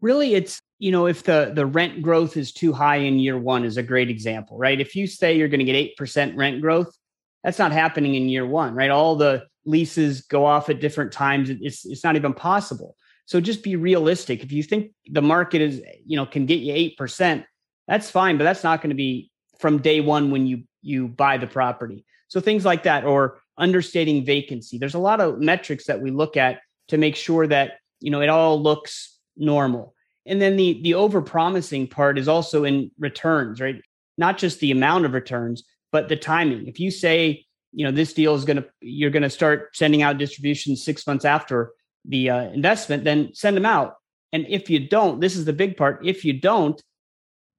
Really, 0.01 0.33
it's 0.33 0.59
you 0.83 0.91
know, 0.91 1.06
if 1.06 1.24
the 1.24 1.53
the 1.56 1.65
rent 1.65 2.01
growth 2.01 2.35
is 2.35 2.51
too 2.51 2.74
high 2.74 2.97
in 2.97 3.18
year 3.18 3.38
one 3.38 3.63
is 3.63 3.77
a 3.77 3.83
great 3.83 4.09
example, 4.09 4.57
right? 4.57 4.81
If 4.81 4.97
you 4.97 5.07
say 5.07 5.38
you're 5.38 5.47
going 5.47 5.65
to 5.65 5.71
get 5.71 5.97
8% 5.97 6.35
rent 6.35 6.59
growth, 6.59 6.94
that's 7.41 7.57
not 7.57 7.71
happening 7.71 8.15
in 8.15 8.27
year 8.27 8.45
one, 8.45 8.75
right? 8.75 8.91
All 8.91 9.15
the 9.15 9.45
leases 9.63 10.24
go 10.24 10.45
off 10.45 10.69
at 10.69 10.81
different 10.81 11.13
times. 11.13 11.50
It's 11.50 11.85
it's 11.85 12.03
not 12.03 12.18
even 12.18 12.33
possible. 12.33 12.97
So 13.27 13.39
just 13.39 13.63
be 13.63 13.77
realistic. 13.77 14.44
If 14.44 14.51
you 14.51 14.62
think 14.62 14.91
the 15.09 15.21
market 15.21 15.62
is, 15.62 15.81
you 16.06 16.18
know, 16.18 16.25
can 16.25 16.45
get 16.45 16.59
you 16.59 16.74
8%, 17.00 17.45
that's 17.88 18.09
fine, 18.09 18.38
but 18.38 18.44
that's 18.44 18.65
not 18.65 18.81
going 18.81 18.89
to 18.89 19.03
be 19.07 19.31
from 19.59 19.77
day 19.77 20.01
one 20.01 20.31
when 20.31 20.45
you 20.45 20.63
you 20.81 21.07
buy 21.07 21.38
the 21.38 21.47
property. 21.47 22.03
So 22.27 22.41
things 22.41 22.65
like 22.65 22.83
that 22.83 23.06
or 23.06 23.39
understating 23.57 24.25
vacancy. 24.25 24.77
There's 24.77 24.95
a 24.95 25.07
lot 25.09 25.21
of 25.21 25.39
metrics 25.39 25.85
that 25.85 26.01
we 26.01 26.12
look 26.12 26.35
at 26.35 26.59
to 26.89 26.97
make 26.97 27.15
sure 27.15 27.47
that, 27.47 27.80
you 28.01 28.12
know, 28.12 28.19
it 28.19 28.27
all 28.27 28.62
looks 28.62 29.18
normal 29.38 29.93
and 30.25 30.41
then 30.41 30.55
the 30.55 30.81
the 30.81 30.93
over 30.93 31.21
promising 31.21 31.87
part 31.87 32.17
is 32.17 32.27
also 32.27 32.63
in 32.63 32.91
returns, 32.97 33.59
right? 33.59 33.81
Not 34.17 34.37
just 34.37 34.59
the 34.59 34.71
amount 34.71 35.05
of 35.05 35.13
returns, 35.13 35.63
but 35.91 36.09
the 36.09 36.15
timing. 36.15 36.67
If 36.67 36.79
you 36.79 36.91
say, 36.91 37.45
you 37.71 37.85
know, 37.85 37.91
this 37.91 38.13
deal 38.13 38.35
is 38.35 38.45
going 38.45 38.57
to 38.57 38.65
you're 38.81 39.09
going 39.09 39.23
to 39.23 39.29
start 39.29 39.75
sending 39.75 40.01
out 40.01 40.17
distributions 40.17 40.83
6 40.83 41.05
months 41.07 41.25
after 41.25 41.73
the 42.05 42.29
uh, 42.29 42.41
investment, 42.51 43.03
then 43.03 43.33
send 43.33 43.57
them 43.57 43.65
out. 43.65 43.95
And 44.31 44.45
if 44.49 44.69
you 44.69 44.87
don't, 44.87 45.19
this 45.19 45.35
is 45.35 45.45
the 45.45 45.53
big 45.53 45.77
part. 45.77 46.05
If 46.05 46.25
you 46.25 46.33
don't, 46.33 46.81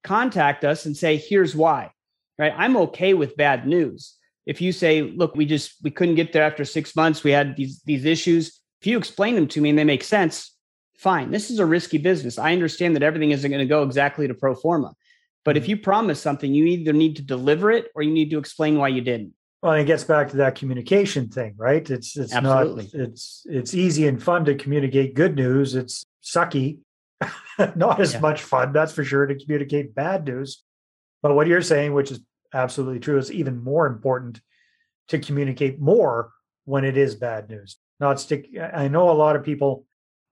contact 0.03 0.65
us 0.65 0.87
and 0.87 0.97
say, 0.97 1.17
here's 1.17 1.55
why. 1.55 1.91
Right? 2.39 2.53
I'm 2.57 2.77
okay 2.77 3.15
with 3.15 3.37
bad 3.37 3.67
news. 3.67 4.15
If 4.45 4.61
you 4.61 4.73
say, 4.73 5.03
look, 5.03 5.35
we 5.35 5.47
just 5.47 5.75
we 5.83 5.91
couldn't 5.91 6.17
get 6.17 6.33
there 6.33 6.43
after 6.43 6.65
6 6.65 6.97
months, 6.97 7.25
we 7.25 7.31
had 7.31 7.57
these 7.57 7.83
these 7.85 8.05
issues. 8.05 8.61
If 8.81 8.87
you 8.87 8.99
explain 8.99 9.35
them 9.35 9.49
to 9.49 9.61
me 9.61 9.71
and 9.71 9.79
they 9.79 9.85
make 9.85 10.05
sense, 10.05 10.54
fine. 10.97 11.31
This 11.31 11.51
is 11.51 11.59
a 11.59 11.67
risky 11.67 11.99
business. 11.99 12.39
I 12.39 12.53
understand 12.53 12.97
that 12.97 13.03
everything 13.03 13.31
isn't 13.31 13.51
going 13.51 13.61
to 13.61 13.67
go 13.67 13.83
exactly 13.83 14.29
to 14.29 14.35
pro 14.35 14.55
forma. 14.55 14.95
But 15.45 15.57
if 15.57 15.65
mm-hmm. 15.65 15.71
you 15.71 15.77
promise 15.79 16.21
something, 16.21 16.53
you 16.53 16.65
either 16.67 16.93
need 16.93 17.17
to 17.17 17.23
deliver 17.23 17.71
it 17.71 17.89
or 17.95 18.03
you 18.03 18.13
need 18.13 18.31
to 18.31 18.39
explain 18.39 18.79
why 18.79 18.89
you 18.89 19.01
didn't. 19.01 19.35
Well, 19.63 19.75
it 19.75 19.87
gets 19.87 20.05
back 20.05 20.31
to 20.31 20.37
that 20.39 20.57
communication 20.57 21.29
thing, 21.29 21.55
right? 21.57 21.89
It's 21.89 22.19
it's 22.19 22.35
Absolutely. 22.35 22.91
not 22.93 23.09
it's 23.09 23.47
it's 23.49 23.73
easy 23.73 24.07
and 24.07 24.23
fun 24.23 24.45
to 24.45 24.55
communicate 24.55 25.15
good 25.15 25.37
news. 25.37 25.75
It's 25.75 26.05
sucky, 26.23 26.81
not 27.75 27.99
as 27.99 28.13
yeah. 28.13 28.21
much 28.21 28.43
fun, 28.43 28.73
that's 28.73 28.93
for 28.93 29.05
sure, 29.05 29.25
to 29.25 29.35
communicate 29.35 29.95
bad 29.95 30.27
news. 30.27 30.63
But 31.23 31.35
what 31.35 31.47
you're 31.47 31.63
saying, 31.63 31.95
which 31.95 32.11
is 32.11 32.21
absolutely 32.53 33.01
true, 33.01 33.17
is 33.17 33.33
even 33.33 33.65
more 33.65 33.87
important 33.87 34.43
to 35.09 35.19
communicate 35.19 35.81
more 35.81 36.31
when 36.67 36.85
it 36.85 36.99
is 36.99 37.15
bad 37.15 37.49
news. 37.49 37.79
Not 38.01 38.21
stick. 38.21 38.49
I 38.75 38.89
know 38.89 39.09
a 39.09 39.13
lot 39.13 39.35
of 39.35 39.45
people 39.45 39.87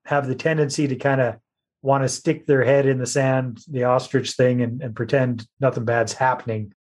have 0.05 0.27
the 0.27 0.35
tendency 0.35 0.89
to 0.89 0.97
kind 0.97 1.21
of 1.21 1.37
want 1.83 2.05
to 2.05 2.09
stick 2.09 2.47
their 2.47 2.65
head 2.65 2.87
in 2.87 2.99
the 2.99 3.07
sand, 3.07 3.61
the 3.69 3.85
ostrich 3.85 4.33
thing, 4.33 4.63
and, 4.63 4.83
and 4.83 4.95
pretend 4.95 5.47
nothing 5.61 5.85
bad's 5.85 6.13
happening 6.13 6.73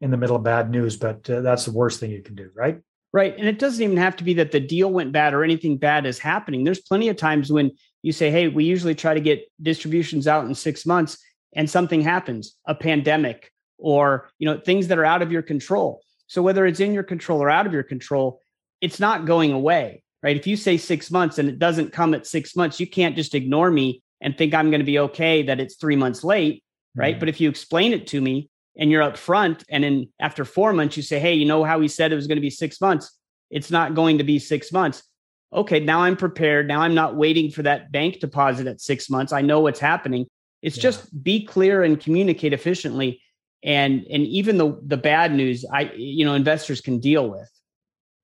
in 0.00 0.10
the 0.10 0.16
middle 0.16 0.36
of 0.36 0.42
bad 0.42 0.70
news. 0.70 0.96
But 0.96 1.28
uh, 1.28 1.40
that's 1.40 1.64
the 1.64 1.72
worst 1.72 2.00
thing 2.00 2.10
you 2.10 2.22
can 2.22 2.34
do, 2.34 2.50
right? 2.54 2.80
Right. 3.12 3.34
And 3.38 3.48
it 3.48 3.58
doesn't 3.58 3.82
even 3.82 3.96
have 3.96 4.16
to 4.16 4.24
be 4.24 4.34
that 4.34 4.52
the 4.52 4.60
deal 4.60 4.90
went 4.90 5.12
bad 5.12 5.32
or 5.32 5.42
anything 5.42 5.78
bad 5.78 6.06
is 6.06 6.18
happening. 6.18 6.64
There's 6.64 6.80
plenty 6.80 7.08
of 7.08 7.16
times 7.16 7.50
when 7.50 7.70
you 8.02 8.12
say, 8.12 8.30
hey, 8.30 8.48
we 8.48 8.64
usually 8.64 8.94
try 8.94 9.14
to 9.14 9.20
get 9.20 9.50
distributions 9.62 10.26
out 10.26 10.44
in 10.44 10.54
six 10.54 10.84
months 10.84 11.18
and 11.54 11.68
something 11.68 12.02
happens, 12.02 12.56
a 12.66 12.74
pandemic 12.74 13.50
or 13.78 14.30
you 14.38 14.46
know 14.46 14.58
things 14.58 14.88
that 14.88 14.98
are 14.98 15.04
out 15.04 15.22
of 15.22 15.32
your 15.32 15.42
control. 15.42 16.00
So 16.26 16.42
whether 16.42 16.66
it's 16.66 16.80
in 16.80 16.92
your 16.92 17.02
control 17.02 17.42
or 17.42 17.50
out 17.50 17.66
of 17.66 17.72
your 17.72 17.82
control, 17.82 18.40
it's 18.80 19.00
not 19.00 19.26
going 19.26 19.52
away 19.52 20.02
right? 20.26 20.36
If 20.36 20.48
you 20.48 20.56
say 20.56 20.76
six 20.76 21.08
months 21.08 21.38
and 21.38 21.48
it 21.48 21.60
doesn't 21.60 21.92
come 21.92 22.12
at 22.12 22.26
six 22.26 22.56
months, 22.56 22.80
you 22.80 22.86
can't 22.88 23.14
just 23.14 23.36
ignore 23.36 23.70
me 23.70 24.02
and 24.20 24.36
think 24.36 24.54
I'm 24.54 24.70
going 24.72 24.80
to 24.80 24.84
be 24.84 24.98
okay 24.98 25.44
that 25.44 25.60
it's 25.60 25.76
three 25.76 25.94
months 25.94 26.24
late, 26.24 26.64
right? 26.96 27.14
Mm-hmm. 27.14 27.20
But 27.20 27.28
if 27.28 27.40
you 27.40 27.48
explain 27.48 27.92
it 27.92 28.08
to 28.08 28.20
me 28.20 28.50
and 28.76 28.90
you're 28.90 29.04
upfront, 29.04 29.62
and 29.68 29.84
then 29.84 30.08
after 30.18 30.44
four 30.44 30.72
months, 30.72 30.96
you 30.96 31.04
say, 31.04 31.20
hey, 31.20 31.34
you 31.34 31.44
know 31.44 31.62
how 31.62 31.78
he 31.80 31.86
said 31.86 32.10
it 32.10 32.16
was 32.16 32.26
going 32.26 32.38
to 32.38 32.42
be 32.42 32.50
six 32.50 32.80
months? 32.80 33.16
It's 33.52 33.70
not 33.70 33.94
going 33.94 34.18
to 34.18 34.24
be 34.24 34.40
six 34.40 34.72
months. 34.72 35.04
Okay, 35.52 35.78
now 35.78 36.00
I'm 36.00 36.16
prepared. 36.16 36.66
Now 36.66 36.80
I'm 36.80 36.96
not 36.96 37.14
waiting 37.14 37.52
for 37.52 37.62
that 37.62 37.92
bank 37.92 38.18
deposit 38.18 38.66
at 38.66 38.80
six 38.80 39.08
months. 39.08 39.32
I 39.32 39.42
know 39.42 39.60
what's 39.60 39.78
happening. 39.78 40.26
It's 40.60 40.76
yeah. 40.76 40.82
just 40.82 41.22
be 41.22 41.44
clear 41.44 41.84
and 41.84 42.00
communicate 42.00 42.52
efficiently. 42.52 43.22
And 43.62 44.04
and 44.10 44.24
even 44.26 44.58
the 44.58 44.76
the 44.84 44.96
bad 44.96 45.32
news, 45.32 45.64
I 45.72 45.92
you 45.94 46.24
know, 46.24 46.34
investors 46.34 46.80
can 46.80 46.98
deal 46.98 47.30
with. 47.30 47.48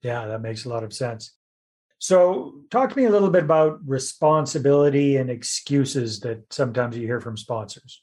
Yeah, 0.03 0.27
that 0.27 0.41
makes 0.41 0.65
a 0.65 0.69
lot 0.69 0.83
of 0.83 0.93
sense. 0.93 1.33
So, 2.03 2.55
talk 2.69 2.91
to 2.91 2.97
me 2.97 3.05
a 3.05 3.11
little 3.11 3.31
bit 3.31 3.45
about 3.45 3.79
responsibility 3.87 5.19
and 5.19 5.31
excuses 5.31 6.19
that 6.21 6.53
sometimes 6.53 6.99
you 6.99 7.07
hear 7.07 7.21
from 7.21 7.37
sponsors. 7.37 8.03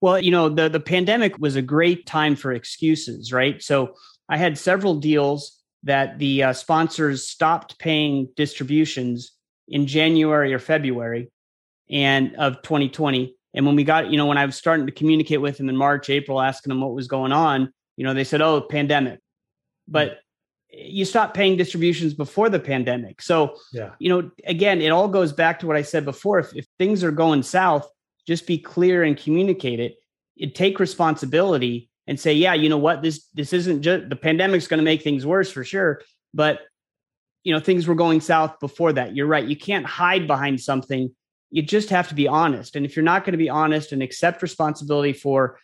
Well, 0.00 0.18
you 0.18 0.30
know, 0.30 0.48
the 0.48 0.70
the 0.70 0.80
pandemic 0.80 1.36
was 1.36 1.54
a 1.54 1.60
great 1.60 2.06
time 2.06 2.36
for 2.36 2.52
excuses, 2.52 3.30
right? 3.30 3.62
So, 3.62 3.92
I 4.30 4.38
had 4.38 4.56
several 4.56 4.94
deals 4.94 5.60
that 5.82 6.18
the 6.18 6.42
uh, 6.42 6.52
sponsors 6.54 7.28
stopped 7.28 7.78
paying 7.78 8.30
distributions 8.34 9.32
in 9.68 9.86
January 9.86 10.54
or 10.54 10.58
February 10.58 11.30
and 11.90 12.34
of 12.36 12.62
2020. 12.62 13.36
And 13.52 13.66
when 13.66 13.76
we 13.76 13.84
got, 13.84 14.10
you 14.10 14.16
know, 14.16 14.24
when 14.24 14.38
I 14.38 14.46
was 14.46 14.56
starting 14.56 14.86
to 14.86 14.92
communicate 14.92 15.42
with 15.42 15.58
them 15.58 15.68
in 15.68 15.76
March, 15.76 16.08
April, 16.08 16.40
asking 16.40 16.70
them 16.70 16.80
what 16.80 16.94
was 16.94 17.08
going 17.08 17.32
on, 17.32 17.74
you 17.98 18.04
know, 18.04 18.14
they 18.14 18.24
said, 18.24 18.40
"Oh, 18.40 18.62
pandemic." 18.62 19.20
But 19.86 20.20
you 20.70 21.04
stopped 21.04 21.34
paying 21.34 21.56
distributions 21.56 22.14
before 22.14 22.48
the 22.50 22.60
pandemic. 22.60 23.22
So, 23.22 23.56
yeah. 23.72 23.92
you 23.98 24.08
know, 24.08 24.30
again, 24.44 24.80
it 24.80 24.90
all 24.90 25.08
goes 25.08 25.32
back 25.32 25.60
to 25.60 25.66
what 25.66 25.76
I 25.76 25.82
said 25.82 26.04
before. 26.04 26.38
If, 26.38 26.54
if 26.54 26.66
things 26.78 27.02
are 27.02 27.10
going 27.10 27.42
south, 27.42 27.88
just 28.26 28.46
be 28.46 28.58
clear 28.58 29.02
and 29.02 29.16
communicate 29.16 29.80
it. 29.80 29.96
it 30.36 30.54
take 30.54 30.78
responsibility 30.78 31.88
and 32.06 32.20
say, 32.20 32.32
yeah, 32.32 32.54
you 32.54 32.68
know 32.68 32.78
what, 32.78 33.02
this 33.02 33.26
this 33.34 33.52
isn't 33.52 33.82
just 33.82 34.08
the 34.08 34.16
pandemic's 34.16 34.66
going 34.66 34.78
to 34.78 34.84
make 34.84 35.02
things 35.02 35.26
worse 35.26 35.50
for 35.50 35.64
sure, 35.64 36.02
but 36.34 36.60
you 37.44 37.52
know 37.52 37.60
things 37.60 37.86
were 37.86 37.94
going 37.94 38.20
south 38.20 38.60
before 38.60 38.92
that. 38.94 39.14
You're 39.14 39.26
right. 39.26 39.46
You 39.46 39.56
can't 39.56 39.86
hide 39.86 40.26
behind 40.26 40.60
something. 40.60 41.14
You 41.50 41.62
just 41.62 41.90
have 41.90 42.08
to 42.08 42.14
be 42.14 42.28
honest. 42.28 42.76
And 42.76 42.84
if 42.84 42.96
you're 42.96 43.04
not 43.04 43.24
going 43.24 43.32
to 43.32 43.38
be 43.38 43.48
honest 43.48 43.92
and 43.92 44.02
accept 44.02 44.42
responsibility 44.42 45.12
for 45.12 45.58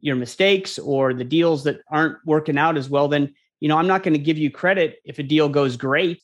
your 0.00 0.16
mistakes 0.16 0.78
or 0.78 1.12
the 1.12 1.24
deals 1.24 1.64
that 1.64 1.80
aren't 1.90 2.18
working 2.24 2.58
out 2.58 2.76
as 2.76 2.88
well, 2.88 3.08
then 3.08 3.34
you 3.60 3.68
know, 3.68 3.78
I'm 3.78 3.86
not 3.86 4.02
going 4.02 4.14
to 4.14 4.18
give 4.18 4.38
you 4.38 4.50
credit 4.50 4.98
if 5.04 5.18
a 5.18 5.22
deal 5.22 5.48
goes 5.48 5.76
great 5.76 6.22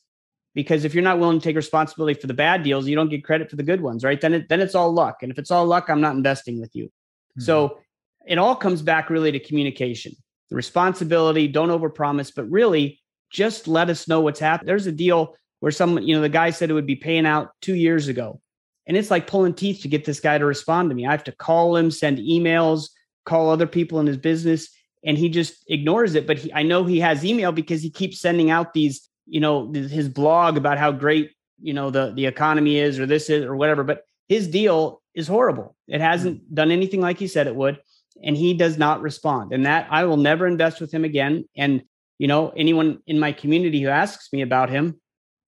because 0.55 0.85
if 0.85 0.95
you're 0.95 1.03
not 1.03 1.19
willing 1.19 1.39
to 1.39 1.45
take 1.45 1.57
responsibility 1.57 2.21
for 2.21 2.27
the 2.27 2.35
bad 2.35 2.63
deals, 2.63 2.87
you 2.87 2.95
don't 2.95 3.09
get 3.09 3.25
credit 3.25 3.49
for 3.49 3.57
the 3.57 3.63
good 3.63 3.81
ones, 3.81 4.05
right? 4.05 4.21
Then 4.21 4.35
it, 4.35 4.49
then 4.49 4.61
it's 4.61 4.75
all 4.75 4.93
luck. 4.93 5.23
And 5.23 5.33
if 5.33 5.39
it's 5.39 5.51
all 5.51 5.65
luck, 5.65 5.89
I'm 5.89 6.01
not 6.01 6.15
investing 6.15 6.61
with 6.61 6.75
you. 6.75 6.87
Mm-hmm. 6.87 7.43
So 7.43 7.79
it 8.27 8.39
all 8.39 8.55
comes 8.55 8.83
back 8.83 9.09
really 9.09 9.33
to 9.33 9.41
communication, 9.41 10.13
the 10.51 10.57
responsibility, 10.57 11.49
don't 11.49 11.71
overpromise, 11.71 12.33
but 12.35 12.51
really 12.51 13.01
just 13.31 13.67
let 13.67 13.89
us 13.89 14.07
know 14.07 14.21
what's 14.21 14.41
happening. 14.41 14.67
There's 14.67 14.87
a 14.87 14.93
deal 14.93 15.35
where 15.61 15.73
someone, 15.73 16.07
you 16.07 16.15
know, 16.15 16.21
the 16.21 16.29
guy 16.29 16.51
said 16.51 16.71
it 16.71 16.75
would 16.75 16.87
be 16.87 16.97
paying 16.97 17.25
out 17.25 17.51
two 17.63 17.75
years 17.75 18.09
ago. 18.09 18.41
And 18.87 18.97
it's 18.97 19.11
like 19.11 19.27
pulling 19.27 19.55
teeth 19.55 19.83
to 19.83 19.89
get 19.89 20.05
this 20.05 20.21
guy 20.21 20.37
to 20.37 20.45
respond 20.45 20.91
to 20.91 20.95
me. 20.95 21.07
I 21.07 21.13
have 21.13 21.25
to 21.25 21.33
call 21.33 21.77
him, 21.77 21.91
send 21.91 22.19
emails, 22.19 22.91
call 23.25 23.49
other 23.49 23.67
people 23.67 24.01
in 24.01 24.07
his 24.07 24.17
business 24.17 24.69
and 25.05 25.19
he 25.19 25.29
just 25.29 25.65
ignores 25.69 26.15
it. 26.15 26.27
But 26.27 26.39
he, 26.39 26.53
I 26.53 26.63
know 26.63 26.85
he 26.85 27.01
has 27.01 27.25
email 27.25 27.53
because 27.53 27.83
he 27.83 27.91
keeps 27.91 28.21
sending 28.21 28.51
out 28.51 28.73
these, 28.73 29.09
you 29.27 29.41
know, 29.41 29.71
his 29.73 30.09
blog 30.09 30.57
about 30.57 30.79
how 30.79 30.93
great, 30.93 31.33
you 31.61 31.73
know, 31.75 31.91
the, 31.91 32.13
the 32.13 32.27
economy 32.27 32.79
is 32.79 32.99
or 32.99 33.07
this 33.07 33.31
is 33.31 33.45
or 33.45 33.57
whatever. 33.57 33.85
But 33.85 34.05
his 34.29 34.49
deal 34.49 35.03
is 35.15 35.29
horrible. 35.29 35.77
It 35.89 36.01
hasn't 36.01 36.43
mm. 36.43 36.55
done 36.55 36.71
anything 36.71 37.01
like 37.01 37.19
he 37.19 37.27
said 37.27 37.47
it 37.47 37.57
would. 37.57 37.81
And 38.23 38.37
he 38.37 38.55
does 38.55 38.79
not 38.79 39.01
respond. 39.03 39.53
And 39.53 39.67
that 39.67 39.89
I 39.91 40.05
will 40.05 40.17
never 40.17 40.47
invest 40.47 40.81
with 40.81 40.93
him 40.93 41.05
again. 41.05 41.49
And, 41.57 41.83
you 42.19 42.29
know, 42.29 42.51
anyone 42.51 43.01
in 43.07 43.19
my 43.19 43.33
community 43.33 43.81
who 43.81 43.89
asks 43.89 44.33
me 44.33 44.43
about 44.43 44.71
him, 44.71 45.01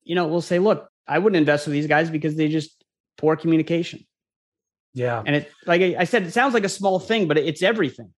you 0.03 0.15
know, 0.15 0.27
will 0.27 0.41
say, 0.41 0.59
look, 0.59 0.89
I 1.07 1.19
wouldn't 1.19 1.39
invest 1.39 1.67
with 1.67 1.75
these 1.75 1.87
guys 1.87 2.11
because 2.11 2.37
they 2.37 2.49
just 2.49 2.85
poor 3.17 3.37
communication. 3.37 4.05
Yeah. 4.95 5.23
And 5.25 5.37
it, 5.37 5.53
like 5.67 5.83
I 5.83 6.05
said, 6.05 6.23
it 6.25 6.33
sounds 6.33 6.55
like 6.55 6.65
a 6.65 6.69
small 6.69 6.99
thing, 6.99 7.29
but 7.29 7.37
it's 7.37 7.63
everything. 7.63 8.13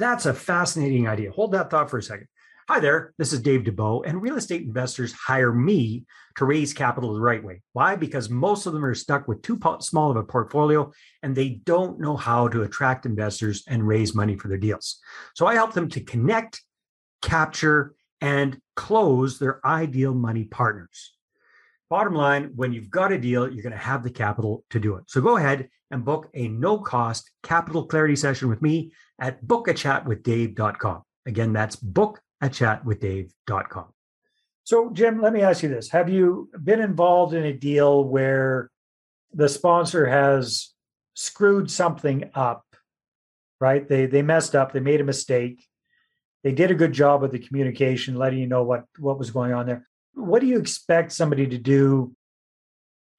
That's 0.00 0.24
a 0.24 0.32
fascinating 0.32 1.06
idea. 1.06 1.30
Hold 1.30 1.52
that 1.52 1.68
thought 1.68 1.90
for 1.90 1.98
a 1.98 2.02
second. 2.02 2.26
Hi 2.70 2.80
there, 2.80 3.12
this 3.18 3.34
is 3.34 3.42
Dave 3.42 3.64
Dubeau, 3.64 4.02
and 4.06 4.22
real 4.22 4.36
estate 4.36 4.62
investors 4.62 5.12
hire 5.12 5.52
me 5.52 6.06
to 6.38 6.46
raise 6.46 6.72
capital 6.72 7.12
the 7.12 7.20
right 7.20 7.44
way. 7.44 7.60
Why? 7.74 7.96
Because 7.96 8.30
most 8.30 8.64
of 8.64 8.72
them 8.72 8.82
are 8.82 8.94
stuck 8.94 9.28
with 9.28 9.42
too 9.42 9.60
small 9.80 10.10
of 10.10 10.16
a 10.16 10.22
portfolio 10.22 10.90
and 11.22 11.36
they 11.36 11.60
don't 11.64 12.00
know 12.00 12.16
how 12.16 12.48
to 12.48 12.62
attract 12.62 13.04
investors 13.04 13.62
and 13.68 13.86
raise 13.86 14.14
money 14.14 14.36
for 14.38 14.48
their 14.48 14.56
deals. 14.56 15.00
So 15.34 15.46
I 15.46 15.52
help 15.52 15.74
them 15.74 15.90
to 15.90 16.00
connect, 16.00 16.62
capture, 17.20 17.94
and 18.22 18.58
close 18.76 19.38
their 19.38 19.60
ideal 19.66 20.14
money 20.14 20.44
partners. 20.44 21.12
Bottom 21.90 22.14
line, 22.14 22.52
when 22.54 22.72
you've 22.72 22.88
got 22.88 23.10
a 23.10 23.18
deal, 23.18 23.52
you're 23.52 23.64
going 23.64 23.72
to 23.72 23.78
have 23.78 24.04
the 24.04 24.10
capital 24.10 24.64
to 24.70 24.78
do 24.78 24.94
it. 24.94 25.02
So 25.08 25.20
go 25.20 25.36
ahead 25.36 25.68
and 25.90 26.04
book 26.04 26.30
a 26.34 26.46
no 26.46 26.78
cost 26.78 27.28
capital 27.42 27.84
clarity 27.84 28.14
session 28.14 28.48
with 28.48 28.62
me 28.62 28.92
at 29.18 29.44
bookachatwithdave.com. 29.44 31.02
Again, 31.26 31.52
that's 31.52 31.74
bookachatwithdave.com. 31.74 33.86
So, 34.62 34.90
Jim, 34.90 35.20
let 35.20 35.32
me 35.32 35.42
ask 35.42 35.64
you 35.64 35.68
this 35.68 35.90
Have 35.90 36.08
you 36.08 36.48
been 36.62 36.80
involved 36.80 37.34
in 37.34 37.44
a 37.44 37.52
deal 37.52 38.04
where 38.04 38.70
the 39.34 39.48
sponsor 39.48 40.06
has 40.06 40.68
screwed 41.14 41.72
something 41.72 42.30
up, 42.36 42.64
right? 43.60 43.88
They, 43.88 44.06
they 44.06 44.22
messed 44.22 44.54
up, 44.54 44.72
they 44.72 44.78
made 44.78 45.00
a 45.00 45.04
mistake. 45.04 45.66
They 46.44 46.52
did 46.52 46.70
a 46.70 46.74
good 46.74 46.92
job 46.92 47.20
with 47.20 47.32
the 47.32 47.40
communication, 47.40 48.14
letting 48.14 48.38
you 48.38 48.46
know 48.46 48.62
what, 48.62 48.84
what 48.98 49.18
was 49.18 49.32
going 49.32 49.52
on 49.52 49.66
there 49.66 49.88
what 50.14 50.40
do 50.40 50.46
you 50.46 50.58
expect 50.58 51.12
somebody 51.12 51.46
to 51.46 51.58
do 51.58 52.14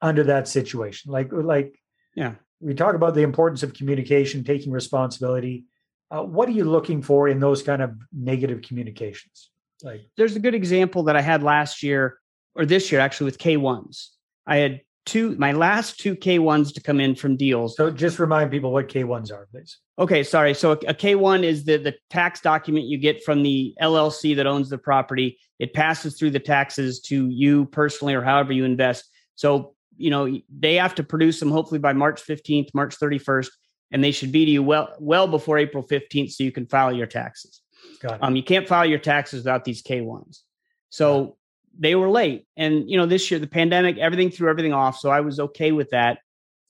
under 0.01 0.23
that 0.25 0.47
situation? 0.47 1.11
Like, 1.11 1.29
like, 1.31 1.79
yeah, 2.15 2.35
we 2.59 2.73
talk 2.73 2.95
about 2.95 3.15
the 3.15 3.21
importance 3.21 3.63
of 3.63 3.73
communication, 3.73 4.43
taking 4.43 4.71
responsibility. 4.71 5.65
Uh, 6.09 6.23
what 6.23 6.49
are 6.49 6.53
you 6.53 6.65
looking 6.65 7.01
for 7.01 7.29
in 7.29 7.39
those 7.39 7.63
kind 7.63 7.81
of 7.81 7.95
negative 8.11 8.61
communications? 8.61 9.49
Like, 9.83 10.01
there's 10.17 10.35
a 10.35 10.39
good 10.39 10.55
example 10.55 11.03
that 11.03 11.15
I 11.15 11.21
had 11.21 11.41
last 11.41 11.81
year 11.81 12.19
or 12.55 12.65
this 12.65 12.91
year 12.91 13.01
actually 13.01 13.25
with 13.25 13.37
K1s. 13.37 14.07
I 14.45 14.57
had 14.57 14.81
two 15.05 15.35
my 15.37 15.51
last 15.51 15.99
two 15.99 16.15
K1s 16.15 16.73
to 16.73 16.81
come 16.81 16.99
in 16.99 17.15
from 17.15 17.35
deals. 17.35 17.75
So 17.75 17.89
just 17.91 18.19
remind 18.19 18.51
people 18.51 18.71
what 18.71 18.87
K1s 18.87 19.31
are, 19.31 19.47
please. 19.51 19.77
Okay, 19.99 20.23
sorry. 20.23 20.53
So 20.53 20.71
a, 20.71 20.77
a 20.87 20.93
K1 20.93 21.43
is 21.43 21.63
the 21.63 21.77
the 21.77 21.95
tax 22.09 22.41
document 22.41 22.85
you 22.85 22.97
get 22.97 23.23
from 23.23 23.43
the 23.43 23.73
LLC 23.81 24.35
that 24.35 24.47
owns 24.47 24.69
the 24.69 24.77
property. 24.77 25.39
It 25.59 25.73
passes 25.73 26.17
through 26.17 26.31
the 26.31 26.39
taxes 26.39 26.99
to 27.01 27.29
you 27.29 27.65
personally 27.65 28.13
or 28.13 28.21
however 28.21 28.53
you 28.53 28.65
invest. 28.65 29.09
So, 29.35 29.75
you 29.97 30.09
know, 30.09 30.39
they 30.49 30.75
have 30.75 30.95
to 30.95 31.03
produce 31.03 31.39
them 31.39 31.51
hopefully 31.51 31.79
by 31.79 31.93
March 31.93 32.21
15th, 32.25 32.69
March 32.73 32.97
31st, 32.97 33.49
and 33.91 34.03
they 34.03 34.11
should 34.11 34.31
be 34.31 34.45
to 34.45 34.51
you 34.51 34.63
well 34.63 34.95
well 34.99 35.27
before 35.27 35.57
April 35.57 35.85
15th 35.85 36.31
so 36.31 36.43
you 36.43 36.51
can 36.51 36.67
file 36.67 36.91
your 36.91 37.07
taxes. 37.07 37.61
Got 37.99 38.15
it. 38.15 38.23
Um, 38.23 38.35
you 38.35 38.43
can't 38.43 38.67
file 38.67 38.85
your 38.85 38.99
taxes 38.99 39.39
without 39.39 39.65
these 39.65 39.81
K1s. 39.81 40.39
So 40.89 41.37
they 41.77 41.95
were 41.95 42.09
late. 42.09 42.45
And, 42.57 42.89
you 42.89 42.97
know, 42.97 43.05
this 43.05 43.29
year, 43.31 43.39
the 43.39 43.47
pandemic, 43.47 43.97
everything 43.97 44.29
threw 44.29 44.49
everything 44.49 44.73
off. 44.73 44.99
So 44.99 45.09
I 45.09 45.21
was 45.21 45.39
okay 45.39 45.71
with 45.71 45.89
that. 45.91 46.19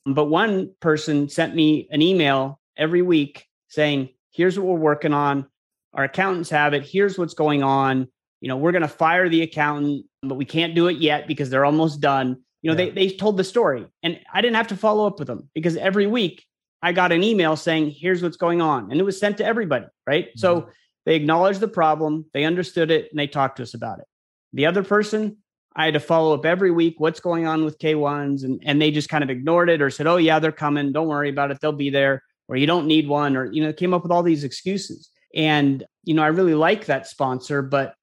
But 0.06 0.26
one 0.26 0.74
person 0.80 1.30
sent 1.30 1.56
me 1.56 1.88
an 1.92 2.02
email 2.02 2.60
every 2.78 3.02
week 3.02 3.46
saying, 3.68 4.10
here's 4.32 4.58
what 4.58 4.68
we're 4.68 4.80
working 4.80 5.14
on. 5.14 5.48
Our 5.94 6.06
accountants 6.06 6.50
have 6.50 6.74
it. 6.74 6.84
Here's 6.84 7.18
what's 7.18 7.34
going 7.34 7.64
on. 7.64 8.08
You 8.40 8.48
know, 8.48 8.58
we're 8.58 8.72
going 8.72 8.82
to 8.82 8.88
fire 8.88 9.30
the 9.30 9.44
accountant, 9.44 10.06
but 10.24 10.36
we 10.36 10.46
can't 10.46 10.74
do 10.74 10.88
it 10.88 10.98
yet 10.98 11.28
because 11.28 11.50
they're 11.50 11.66
almost 11.66 12.00
done. 12.02 12.42
You 12.62 12.72
know, 12.72 12.82
yeah. 12.82 12.90
they, 12.92 13.08
they 13.08 13.16
told 13.16 13.38
the 13.38 13.44
story 13.44 13.88
and 14.04 14.20
I 14.34 14.42
didn't 14.42 14.56
have 14.56 14.68
to 14.68 14.78
follow 14.78 15.06
up 15.06 15.20
with 15.20 15.28
them 15.28 15.50
because 15.54 15.78
every 15.78 16.08
week 16.08 16.46
I 16.82 16.94
got 16.94 17.12
an 17.12 17.24
email 17.24 17.56
saying, 17.56 17.92
here's 17.92 18.24
what's 18.24 18.38
going 18.38 18.62
on. 18.62 18.92
And 18.92 19.00
it 19.00 19.04
was 19.04 19.20
sent 19.20 19.38
to 19.38 19.46
everybody. 19.46 19.86
Right. 20.08 20.28
Mm-hmm. 20.28 20.40
So 20.40 20.70
they 21.06 21.16
acknowledged 21.16 21.60
the 21.60 21.68
problem, 21.68 22.26
they 22.34 22.44
understood 22.44 22.92
it, 22.92 23.10
and 23.12 23.20
they 23.20 23.28
talked 23.28 23.58
to 23.58 23.64
us 23.64 23.74
about 23.74 24.00
it. 24.00 24.06
The 24.54 24.66
other 24.66 24.84
person, 24.84 25.38
I 25.76 25.86
had 25.86 25.94
to 25.94 26.00
follow 26.00 26.34
up 26.34 26.46
every 26.46 26.72
week 26.72 26.96
what's 26.98 27.20
going 27.20 27.46
on 27.46 27.64
with 27.64 27.80
K1s, 27.80 28.44
and, 28.44 28.62
and 28.66 28.82
they 28.82 28.92
just 28.92 29.10
kind 29.10 29.24
of 29.24 29.30
ignored 29.30 29.70
it 29.70 29.82
or 29.82 29.90
said, 29.90 30.08
oh, 30.08 30.18
yeah, 30.18 30.40
they're 30.40 30.52
coming. 30.52 30.92
Don't 30.92 31.08
worry 31.08 31.30
about 31.30 31.52
it. 31.52 31.60
They'll 31.62 31.72
be 31.72 31.90
there. 31.90 32.24
Or 32.48 32.58
you 32.58 32.68
don't 32.68 32.88
need 32.88 33.08
one, 33.08 33.38
or, 33.38 33.46
you 33.46 33.64
know, 33.64 33.72
came 33.72 33.94
up 33.94 34.04
with 34.04 34.12
all 34.12 34.24
these 34.24 34.44
excuses. 34.44 35.10
And, 35.34 35.86
you 36.04 36.14
know, 36.14 36.24
I 36.24 36.28
really 36.28 36.56
like 36.56 36.86
that 36.86 37.08
sponsor, 37.08 37.62
but 37.62 37.96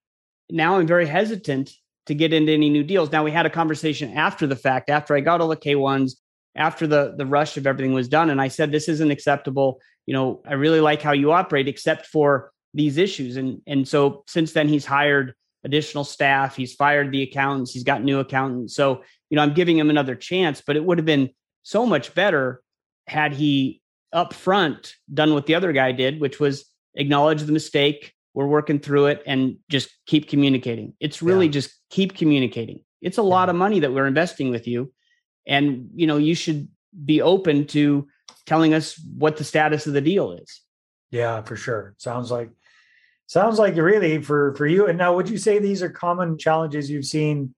now 0.49 0.78
I'm 0.78 0.87
very 0.87 1.07
hesitant 1.07 1.71
to 2.07 2.14
get 2.14 2.33
into 2.33 2.52
any 2.52 2.71
new 2.71 2.83
deals. 2.83 3.12
Now 3.12 3.23
we 3.23 3.31
had 3.31 3.45
a 3.45 3.50
conversation 3.50 4.14
after 4.14 4.47
the 4.47 4.57
fact, 4.57 4.88
after 4.88 5.14
I 5.14 5.21
got 5.21 5.43
all 5.43 5.49
the 5.49 5.57
K1s, 5.57 6.12
after 6.57 6.87
the 6.87 7.14
the 7.17 7.26
rush 7.26 7.57
of 7.57 7.67
everything 7.67 7.93
was 7.93 8.09
done, 8.09 8.31
and 8.31 8.40
I 8.40 8.49
said 8.49 8.73
this 8.73 8.88
isn't 8.88 9.11
acceptable. 9.11 9.81
You 10.07 10.14
know, 10.14 10.43
I 10.47 10.55
really 10.55 10.81
like 10.81 11.02
how 11.02 11.12
you 11.12 11.33
operate, 11.33 11.69
except 11.69 12.07
for 12.07 12.50
these 12.75 12.97
issues. 12.97 13.37
And 13.37 13.61
and 13.67 13.87
so 13.87 14.25
since 14.26 14.52
then 14.52 14.69
he's 14.69 14.87
hired 14.87 15.35
additional 15.69 16.05
staff. 16.05 16.57
He's 16.57 16.75
fired 16.75 17.13
the 17.13 17.23
accountants. 17.23 17.73
He's 17.73 17.85
got 17.85 18.03
new 18.03 18.19
accountants. 18.19 18.75
So, 18.75 19.03
you 19.29 19.37
know, 19.37 19.43
I'm 19.43 19.55
giving 19.55 19.79
him 19.79 19.91
another 19.91 20.15
chance, 20.15 20.63
but 20.67 20.77
it 20.77 20.85
would 20.85 20.99
have 20.99 21.05
been 21.05 21.31
so 21.63 21.85
much 21.85 22.15
better 22.15 22.63
had 23.07 23.35
he 23.35 23.83
up 24.13 24.33
front 24.33 24.95
done 25.13 25.35
what 25.35 25.47
the 25.47 25.55
other 25.55 25.73
guy 25.73 25.93
did, 25.93 26.21
which 26.21 26.41
was 26.41 26.65
acknowledge 26.95 27.43
the 27.43 27.53
mistake. 27.53 28.15
We're 28.35 28.47
working 28.47 28.79
through 28.79 29.07
it 29.07 29.23
and 29.27 29.59
just 29.69 29.91
keep 30.07 30.29
communicating. 30.29 30.95
It's 31.01 31.21
really 31.23 31.47
yeah. 31.47 31.53
just 31.53 31.71
keep 31.91 32.17
communicating. 32.17 32.81
It's 33.03 33.19
a 33.19 33.23
yeah. 33.23 33.29
lot 33.29 33.49
of 33.51 33.57
money 33.57 33.81
that 33.81 33.93
we're 33.93 34.07
investing 34.07 34.51
with 34.51 34.67
you. 34.67 34.93
And, 35.47 35.91
you 35.95 36.07
know, 36.07 36.17
you 36.17 36.35
should 36.35 36.69
be 37.05 37.21
open 37.21 37.67
to 37.69 38.09
telling 38.47 38.75
us 38.75 38.99
what 39.17 39.37
the 39.37 39.45
status 39.45 39.87
of 39.87 39.93
the 39.93 40.01
deal 40.01 40.33
is. 40.33 40.63
Yeah, 41.11 41.43
for 41.43 41.57
sure. 41.57 41.95
Sounds 41.99 42.31
like 42.31 42.51
Sounds 43.29 43.59
like 43.59 43.77
really 43.77 44.23
for 44.23 44.55
for 44.55 44.67
you. 44.67 44.87
And 44.87 44.97
now, 44.97 45.15
would 45.15 45.29
you 45.29 45.37
say 45.37 45.59
these 45.59 45.83
are 45.83 45.91
common 45.91 46.39
challenges 46.39 46.91
you've 46.91 47.05
seen 47.05 47.55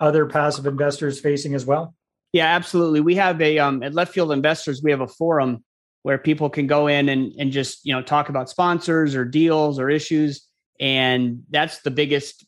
other 0.00 0.24
passive 0.24 0.66
investors 0.66 1.20
facing 1.20 1.54
as 1.54 1.66
well? 1.66 1.94
Yeah, 2.32 2.46
absolutely. 2.46 3.00
We 3.00 3.16
have 3.16 3.40
a 3.42 3.58
um, 3.58 3.82
at 3.82 3.92
Left 3.92 4.14
Field 4.14 4.32
Investors. 4.32 4.82
We 4.82 4.90
have 4.92 5.02
a 5.02 5.06
forum 5.06 5.62
where 6.04 6.16
people 6.16 6.48
can 6.48 6.66
go 6.66 6.86
in 6.86 7.10
and 7.10 7.34
and 7.38 7.52
just 7.52 7.84
you 7.84 7.92
know 7.92 8.00
talk 8.00 8.30
about 8.30 8.48
sponsors 8.48 9.14
or 9.14 9.26
deals 9.26 9.78
or 9.78 9.90
issues, 9.90 10.48
and 10.80 11.42
that's 11.50 11.80
the 11.80 11.90
biggest. 11.90 12.46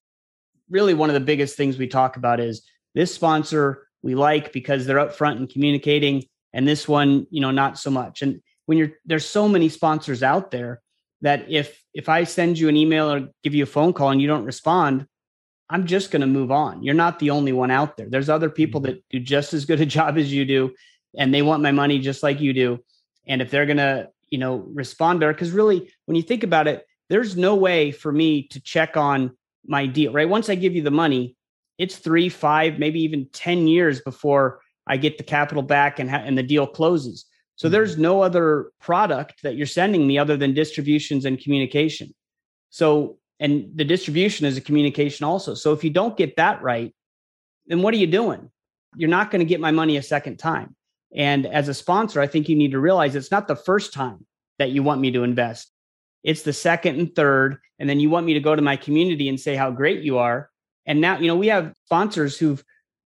Really, 0.71 0.95
one 0.95 1.11
of 1.11 1.15
the 1.15 1.21
biggest 1.21 1.59
things 1.59 1.77
we 1.77 1.89
talk 1.89 2.17
about 2.17 2.41
is 2.41 2.67
this 2.95 3.15
sponsor 3.15 3.87
we 4.01 4.15
like 4.15 4.51
because 4.51 4.87
they're 4.87 4.97
upfront 4.97 5.37
and 5.37 5.51
communicating, 5.51 6.25
and 6.55 6.67
this 6.67 6.89
one, 6.89 7.27
you 7.31 7.43
know, 7.43 7.51
not 7.51 7.79
so 7.79 7.91
much. 7.91 8.23
And 8.23 8.41
when 8.65 8.79
you're 8.79 8.93
there's 9.05 9.27
so 9.27 9.47
many 9.47 9.69
sponsors 9.69 10.23
out 10.23 10.51
there 10.51 10.81
that 11.23 11.51
if 11.51 11.83
if 11.95 12.09
I 12.09 12.25
send 12.25 12.59
you 12.59 12.69
an 12.69 12.77
email 12.77 13.11
or 13.11 13.29
give 13.43 13.55
you 13.55 13.63
a 13.63 13.67
phone 13.67 13.93
call 13.93 14.11
and 14.11 14.21
you 14.21 14.29
don't 14.29 14.45
respond, 14.45 15.07
I'm 15.71 15.87
just 15.87 16.11
going 16.11 16.21
to 16.21 16.27
move 16.27 16.51
on. 16.51 16.83
You're 16.83 16.95
not 16.95 17.19
the 17.19 17.31
only 17.31 17.53
one 17.53 17.71
out 17.71 17.97
there. 17.97 18.09
There's 18.09 18.29
other 18.29 18.51
people 18.51 18.81
mm-hmm. 18.81 18.93
that 18.93 19.09
do 19.11 19.21
just 19.21 19.55
as 19.55 19.65
good 19.65 19.81
a 19.81 19.87
job 19.99 20.19
as 20.19 20.33
you 20.33 20.45
do, 20.45 20.75
and 21.17 21.33
they 21.33 21.43
want 21.43 21.63
my 21.63 21.73
money 21.73 21.99
just 21.99 22.23
like 22.23 22.41
you 22.41 22.53
do. 22.53 22.79
And 23.27 23.41
if 23.41 23.51
they're 23.51 23.67
going 23.67 23.79
to, 23.79 24.11
you 24.31 24.39
know, 24.39 24.57
respond 24.57 25.21
better, 25.21 25.33
because 25.33 25.53
really, 25.53 25.91
when 26.07 26.17
you 26.17 26.23
think 26.23 26.43
about 26.43 26.67
it, 26.67 26.87
there's 27.09 27.37
no 27.37 27.55
way 27.55 27.93
for 27.93 28.11
me 28.11 28.49
to 28.49 28.61
check 28.61 28.97
on 28.97 29.37
my 29.65 29.87
deal, 29.87 30.13
right? 30.13 30.29
Once 30.29 30.49
I 30.49 30.55
give 30.55 30.75
you 30.75 30.83
the 30.83 30.91
money, 30.91 31.37
it's 31.79 31.97
three, 31.97 32.29
five, 32.29 32.79
maybe 32.79 33.01
even 33.03 33.29
10 33.33 33.69
years 33.69 34.01
before 34.01 34.61
I 34.87 34.97
get 34.97 35.19
the 35.19 35.25
capital 35.25 35.63
back 35.63 35.99
and, 35.99 36.11
ha- 36.11 36.23
and 36.25 36.37
the 36.37 36.43
deal 36.43 36.67
closes. 36.67 37.27
So 37.57 37.69
there's 37.69 37.99
no 37.99 38.23
other 38.23 38.73
product 38.81 39.43
that 39.43 39.57
you're 39.57 39.67
sending 39.67 40.07
me 40.07 40.19
other 40.19 40.37
than 40.37 40.55
distributions 40.55 41.25
and 41.25 41.39
communication. 41.39 42.15
So, 42.71 43.19
and 43.39 43.71
the 43.75 43.85
distribution 43.85 44.47
is 44.47 44.57
a 44.57 44.61
communication 44.61 45.25
also. 45.25 45.55
So 45.55 45.73
if 45.73 45.85
you 45.85 45.91
don't 45.91 46.17
get 46.17 46.37
that 46.37 46.63
right, 46.63 46.95
then 47.67 47.83
what 47.83 47.95
are 47.95 47.99
you 47.99 48.07
doing? 48.07 48.51
You're 48.97 49.11
not 49.11 49.31
going 49.31 49.41
to 49.41 49.49
get 49.49 49.61
my 49.61 49.71
money 49.71 49.97
a 49.97 50.03
second 50.03 50.39
time. 50.39 50.75
And 51.15 51.47
as 51.47 51.69
a 51.69 51.75
sponsor, 51.75 52.21
I 52.21 52.27
think 52.27 52.49
you 52.49 52.57
need 52.57 52.73
to 52.73 52.81
realize 52.81 53.15
it's 53.15 53.31
not 53.31 53.49
the 53.49 53.57
first 53.57 53.93
time 53.93 54.27
that 54.59 54.71
you 54.71 54.83
want 54.83 55.01
me 55.01 55.11
to 55.13 55.23
invest. 55.23 55.71
It's 56.25 56.43
the 56.43 56.53
second 56.53 56.99
and 56.99 57.15
third. 57.15 57.59
And 57.79 57.89
then 57.89 58.01
you 58.01 58.11
want 58.11 58.27
me 58.27 58.35
to 58.35 58.41
go 58.41 58.55
to 58.55 58.63
my 58.63 58.77
community 58.77 59.29
and 59.29 59.39
say 59.39 59.57
how 59.57 59.71
great 59.71 60.03
you 60.03 60.19
are. 60.19 60.49
And 60.87 61.01
now, 61.01 61.19
you 61.19 61.27
know, 61.27 61.37
we 61.37 61.49
have 61.49 61.75
sponsors 61.87 62.39
who've 62.39 62.63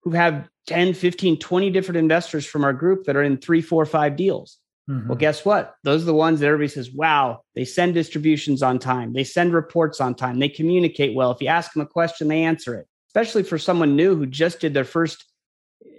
who 0.04 0.12
have 0.12 0.48
10, 0.70 0.94
15, 0.94 1.40
20 1.40 1.72
different 1.72 1.98
investors 1.98 2.46
from 2.46 2.64
our 2.64 2.74
group 2.74 3.06
that 3.06 3.16
are 3.16 3.24
in 3.24 3.38
three, 3.38 3.60
four, 3.60 3.88
five 3.88 4.16
deals. 4.16 4.60
Mm-hmm. 4.88 5.08
Well, 5.08 5.18
guess 5.18 5.44
what? 5.44 5.74
Those 5.84 6.04
are 6.04 6.06
the 6.06 6.14
ones 6.14 6.40
that 6.40 6.46
everybody 6.46 6.68
says, 6.68 6.92
wow, 6.92 7.42
they 7.56 7.66
send 7.66 7.96
distributions 7.96 8.62
on 8.62 8.78
time. 8.78 9.12
They 9.12 9.24
send 9.24 9.52
reports 9.52 10.00
on 10.00 10.14
time. 10.14 10.38
They 10.38 10.48
communicate 10.48 11.16
well. 11.16 11.32
If 11.32 11.42
you 11.42 11.48
ask 11.48 11.74
them 11.74 11.82
a 11.82 11.88
question, 11.88 12.28
they 12.28 12.44
answer 12.44 12.76
it. 12.76 12.88
Especially 13.08 13.42
for 13.42 13.58
someone 13.58 13.96
new 13.96 14.16
who 14.16 14.28
just 14.28 14.60
did 14.60 14.76
their 14.76 14.84
first, 14.84 15.26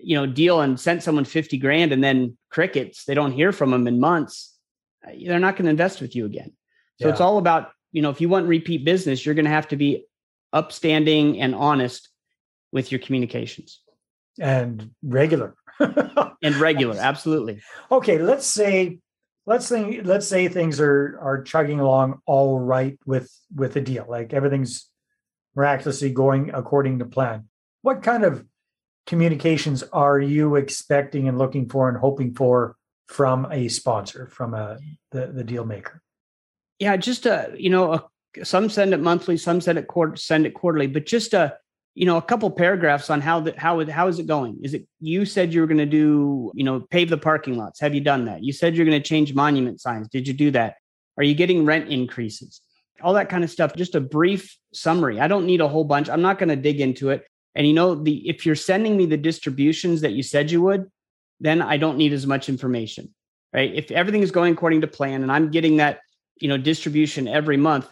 you 0.05 0.17
know, 0.17 0.25
deal 0.25 0.61
and 0.61 0.79
sent 0.79 1.03
someone 1.03 1.25
50 1.25 1.59
grand 1.59 1.93
and 1.93 2.03
then 2.03 2.39
crickets. 2.49 3.05
They 3.07 3.15
don't 3.15 3.33
hear 3.33 3.51
from 3.51 3.73
them 3.73 3.89
in 3.89 3.99
months. 3.99 4.57
They're 5.03 5.41
not 5.41 5.57
going 5.57 5.65
to 5.65 5.71
invest 5.71 6.01
with 6.01 6.15
you 6.15 6.27
again. 6.27 6.53
So 7.01 7.09
yeah. 7.09 7.13
it's 7.13 7.21
all 7.21 7.39
about, 7.39 7.73
you 7.91 8.03
know, 8.03 8.11
if 8.11 8.21
you 8.21 8.29
want 8.29 8.47
repeat 8.47 8.85
business, 8.85 9.27
you're 9.27 9.35
going 9.35 9.47
to 9.47 9.51
have 9.51 9.67
to 9.69 9.77
be 9.77 10.07
upstanding 10.53 11.41
and 11.41 11.57
honest 11.57 12.09
with 12.71 12.93
your 12.93 13.01
communications 13.01 13.81
and 14.41 14.91
regular. 15.03 15.55
And 16.43 16.57
regular 16.57 16.97
absolutely. 16.99 17.61
Okay 17.93 18.19
let's 18.19 18.47
say 18.47 18.99
let's 19.47 19.67
say 19.67 20.01
let's 20.03 20.27
say 20.27 20.49
things 20.49 20.81
are 20.81 21.19
are 21.21 21.43
chugging 21.43 21.81
along 21.81 22.21
all 22.25 22.59
right 22.59 22.99
with 23.05 23.31
with 23.55 23.75
the 23.75 23.81
deal 23.83 24.07
like 24.09 24.33
everything's 24.33 24.89
miraculously 25.55 26.11
going 26.11 26.51
according 26.55 26.99
to 27.01 27.05
plan. 27.05 27.49
What 27.83 28.03
kind 28.03 28.25
of 28.25 28.45
communications 29.07 29.83
are 29.93 30.19
you 30.19 30.57
expecting 30.57 31.29
and 31.29 31.37
looking 31.37 31.69
for 31.69 31.89
and 31.89 31.99
hoping 31.99 32.35
for 32.35 32.77
from 33.09 33.47
a 33.51 33.69
sponsor 33.69 34.27
from 34.29 34.55
a 34.55 34.79
the, 35.11 35.27
the 35.27 35.45
deal 35.45 35.67
maker? 35.67 36.01
Yeah 36.79 36.97
just 36.97 37.27
a 37.27 37.53
you 37.55 37.69
know 37.69 37.93
a, 37.93 38.45
some 38.45 38.71
send 38.71 38.95
it 38.95 39.01
monthly 39.01 39.37
some 39.37 39.61
send 39.61 39.79
it 39.79 39.89
quarter 39.89 40.17
send 40.17 40.47
it 40.47 40.55
quarterly 40.55 40.87
but 40.87 41.05
just 41.05 41.35
a 41.35 41.59
you 41.95 42.07
know 42.07 42.17
a 42.17 42.23
couple 42.23 42.51
paragraphs 42.51 43.11
on 43.11 43.21
how 43.21 43.41
the 43.41 43.55
how 43.57 43.85
how 43.87 44.09
is 44.09 44.19
it 44.19 44.27
going? 44.27 44.59
Is 44.63 44.75
it 44.75 44.87
you 45.01 45.25
said 45.25 45.53
you 45.53 45.61
were 45.61 45.67
going 45.67 45.79
to 45.79 45.87
do 45.87 46.53
you 46.55 46.65
know 46.65 46.81
pave 46.81 47.11
the 47.11 47.19
parking 47.19 47.57
lots. 47.57 47.81
Have 47.81 47.95
you 47.95 48.01
done 48.01 48.25
that? 48.27 48.43
You 48.43 48.53
said 48.53 48.77
you're 48.77 48.87
going 48.87 49.01
to 49.01 49.09
change 49.09 49.35
monument 49.35 49.81
signs. 49.81 50.09
Did 50.09 50.29
you 50.29 50.35
do 50.35 50.51
that? 50.53 50.77
Are 51.17 51.25
you 51.25 51.35
getting 51.35 51.65
rent 51.65 51.89
increases? 51.89 52.61
All 53.03 53.15
that 53.15 53.29
kind 53.29 53.45
of 53.45 53.51
stuff. 53.51 53.75
Just 53.75 53.95
a 53.95 54.01
brief 54.01 54.57
summary. 54.73 55.21
I 55.21 55.29
don't 55.29 55.47
need 55.47 55.61
a 55.61 55.69
whole 55.69 55.85
bunch. 55.85 56.09
I'm 56.09 56.23
not 56.23 56.39
going 56.39 56.51
to 56.51 56.57
dig 56.57 56.81
into 56.81 57.11
it. 57.11 57.25
And 57.55 57.67
you 57.67 57.73
know 57.73 57.95
the 57.95 58.29
if 58.29 58.47
you're 58.47 58.55
sending 58.55 58.97
me 58.97 59.07
the 59.07 59.17
distributions 59.17 60.03
that 60.03 60.13
you 60.13 60.23
said 60.23 60.51
you 60.51 60.63
would 60.63 60.91
then 61.41 61.63
i 61.63 61.77
don't 61.77 61.97
need 61.97 62.13
as 62.13 62.27
much 62.27 62.49
information 62.49 63.13
right? 63.53 63.75
If 63.75 63.91
everything 63.91 64.23
is 64.23 64.31
going 64.31 64.53
according 64.53 64.83
to 64.83 64.87
plan 64.87 65.23
and 65.23 65.33
i'm 65.33 65.51
getting 65.51 65.79
that 65.79 66.01
you 66.37 66.49
know 66.49 66.57
distribution 66.57 67.27
every 67.27 67.57
month 67.57 67.89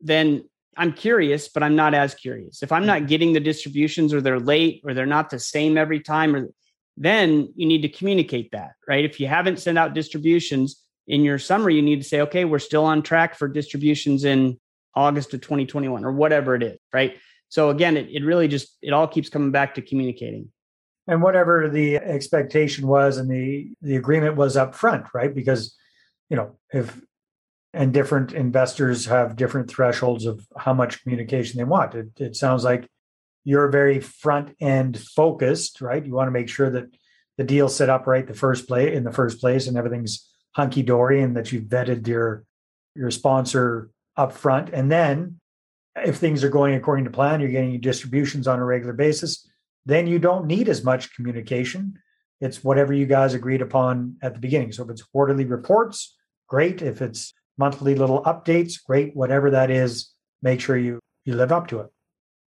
then 0.00 0.44
I'm 0.76 0.92
curious, 0.92 1.48
but 1.48 1.62
I'm 1.62 1.76
not 1.76 1.94
as 1.94 2.14
curious. 2.14 2.62
If 2.62 2.72
I'm 2.72 2.82
hmm. 2.82 2.88
not 2.88 3.06
getting 3.06 3.32
the 3.32 3.40
distributions 3.40 4.14
or 4.14 4.20
they're 4.20 4.40
late 4.40 4.82
or 4.84 4.94
they're 4.94 5.06
not 5.06 5.30
the 5.30 5.38
same 5.38 5.76
every 5.76 6.00
time, 6.00 6.34
or 6.34 6.48
then 6.96 7.52
you 7.56 7.66
need 7.66 7.82
to 7.82 7.88
communicate 7.88 8.52
that, 8.52 8.72
right? 8.86 9.04
If 9.04 9.20
you 9.20 9.26
haven't 9.26 9.60
sent 9.60 9.78
out 9.78 9.94
distributions 9.94 10.82
in 11.06 11.22
your 11.24 11.38
summary, 11.38 11.74
you 11.74 11.82
need 11.82 12.02
to 12.02 12.08
say, 12.08 12.20
okay, 12.22 12.44
we're 12.44 12.58
still 12.58 12.84
on 12.84 13.02
track 13.02 13.34
for 13.34 13.48
distributions 13.48 14.24
in 14.24 14.58
August 14.94 15.32
of 15.34 15.40
2021 15.40 16.04
or 16.04 16.12
whatever 16.12 16.54
it 16.54 16.62
is, 16.62 16.78
right? 16.92 17.16
So 17.48 17.70
again, 17.70 17.96
it, 17.96 18.08
it 18.10 18.24
really 18.24 18.48
just 18.48 18.76
it 18.82 18.92
all 18.92 19.06
keeps 19.06 19.28
coming 19.28 19.50
back 19.50 19.74
to 19.74 19.82
communicating. 19.82 20.50
And 21.08 21.22
whatever 21.22 21.68
the 21.68 21.96
expectation 21.96 22.86
was 22.86 23.18
and 23.18 23.28
the 23.28 23.70
the 23.82 23.96
agreement 23.96 24.36
was 24.36 24.56
up 24.56 24.74
front, 24.74 25.06
right? 25.12 25.34
Because 25.34 25.76
you 26.30 26.36
know, 26.36 26.56
if 26.72 26.98
and 27.74 27.92
different 27.92 28.32
investors 28.32 29.06
have 29.06 29.36
different 29.36 29.70
thresholds 29.70 30.26
of 30.26 30.46
how 30.56 30.74
much 30.74 31.02
communication 31.02 31.58
they 31.58 31.64
want. 31.64 31.94
It, 31.94 32.08
it 32.18 32.36
sounds 32.36 32.64
like 32.64 32.88
you're 33.44 33.68
very 33.68 34.00
front 34.00 34.54
end 34.60 34.98
focused, 34.98 35.80
right? 35.80 36.04
You 36.04 36.12
want 36.12 36.28
to 36.28 36.32
make 36.32 36.48
sure 36.48 36.70
that 36.70 36.94
the 37.38 37.44
deal's 37.44 37.74
set 37.74 37.88
up 37.88 38.06
right 38.06 38.26
the 38.26 38.34
first 38.34 38.68
play 38.68 38.94
in 38.94 39.04
the 39.04 39.12
first 39.12 39.40
place 39.40 39.66
and 39.66 39.76
everything's 39.76 40.28
hunky 40.54 40.82
dory 40.82 41.22
and 41.22 41.36
that 41.36 41.50
you've 41.50 41.64
vetted 41.64 42.06
your 42.06 42.44
your 42.94 43.10
sponsor 43.10 43.90
up 44.16 44.32
front. 44.32 44.68
And 44.68 44.92
then 44.92 45.40
if 45.96 46.16
things 46.16 46.44
are 46.44 46.50
going 46.50 46.74
according 46.74 47.06
to 47.06 47.10
plan, 47.10 47.40
you're 47.40 47.50
getting 47.50 47.70
your 47.70 47.80
distributions 47.80 48.46
on 48.46 48.58
a 48.58 48.64
regular 48.64 48.92
basis, 48.92 49.48
then 49.86 50.06
you 50.06 50.18
don't 50.18 50.46
need 50.46 50.68
as 50.68 50.84
much 50.84 51.14
communication. 51.14 51.98
It's 52.40 52.62
whatever 52.62 52.92
you 52.92 53.06
guys 53.06 53.32
agreed 53.34 53.62
upon 53.62 54.16
at 54.22 54.34
the 54.34 54.40
beginning. 54.40 54.72
So 54.72 54.84
if 54.84 54.90
it's 54.90 55.02
quarterly 55.02 55.46
reports, 55.46 56.16
great. 56.48 56.82
If 56.82 57.00
it's 57.00 57.32
monthly 57.58 57.94
little 57.94 58.22
updates, 58.22 58.82
great. 58.84 59.14
Whatever 59.14 59.50
that 59.50 59.70
is, 59.70 60.12
make 60.42 60.60
sure 60.60 60.76
you 60.76 61.00
you 61.24 61.34
live 61.34 61.52
up 61.52 61.68
to 61.68 61.80
it. 61.80 61.90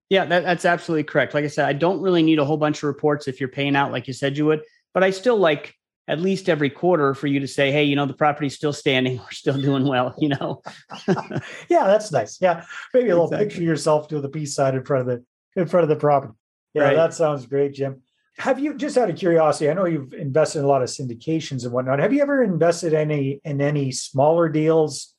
Yeah, 0.10 0.26
that, 0.26 0.44
that's 0.44 0.66
absolutely 0.66 1.06
correct. 1.06 1.34
Like 1.34 1.46
I 1.46 1.48
said, 1.48 1.66
I 1.66 1.74
don't 1.74 2.02
really 2.02 2.22
need 2.22 2.40
a 2.40 2.46
whole 2.46 2.58
bunch 2.58 2.78
of 2.78 2.84
reports 2.84 3.28
if 3.28 3.40
you're 3.40 3.50
paying 3.50 3.76
out 3.76 3.92
like 3.92 4.08
you 4.08 4.14
said 4.14 4.38
you 4.38 4.46
would, 4.46 4.62
but 4.94 5.04
I 5.04 5.10
still 5.10 5.38
like 5.38 5.74
at 6.08 6.20
least 6.20 6.50
every 6.50 6.70
quarter 6.70 7.16
for 7.16 7.28
you 7.28 7.40
to 7.40 7.48
say, 7.48 7.72
hey, 7.72 7.84
you 7.84 7.96
know, 7.96 8.06
the 8.06 8.14
property's 8.14 8.56
still 8.56 8.74
standing, 8.74 9.18
we're 9.24 9.32
still 9.32 9.60
doing 9.60 9.88
well, 9.88 10.14
you 10.18 10.30
know. 10.30 10.62
yeah, 11.70 11.86
that's 11.88 12.12
nice. 12.12 12.40
Yeah. 12.40 12.64
Maybe 12.94 13.10
a 13.10 13.14
little 13.14 13.26
exactly. 13.26 13.48
picture 13.48 13.64
yourself 13.64 14.08
to 14.10 14.22
the 14.22 14.30
peace 14.30 14.56
sign 14.56 14.76
in 14.76 14.84
front 14.84 15.02
of 15.02 15.08
the 15.08 15.62
in 15.62 15.68
front 15.68 15.84
of 15.84 15.90
the 15.90 15.96
property. 15.96 16.34
Yeah, 16.74 16.84
right. 16.84 16.96
that 16.96 17.14
sounds 17.14 17.46
great, 17.46 17.74
Jim. 17.74 18.02
Have 18.38 18.60
you 18.60 18.74
just 18.76 18.98
out 18.98 19.10
of 19.10 19.16
curiosity? 19.16 19.70
I 19.70 19.74
know 19.74 19.86
you've 19.86 20.14
invested 20.14 20.60
in 20.60 20.66
a 20.66 20.68
lot 20.68 20.82
of 20.82 20.90
syndications 20.90 21.64
and 21.64 21.72
whatnot. 21.72 22.00
Have 22.00 22.12
you 22.12 22.22
ever 22.22 22.44
invested 22.44 22.94
any 22.94 23.40
in 23.46 23.62
any 23.62 23.92
smaller 23.92 24.50
deals, 24.50 25.14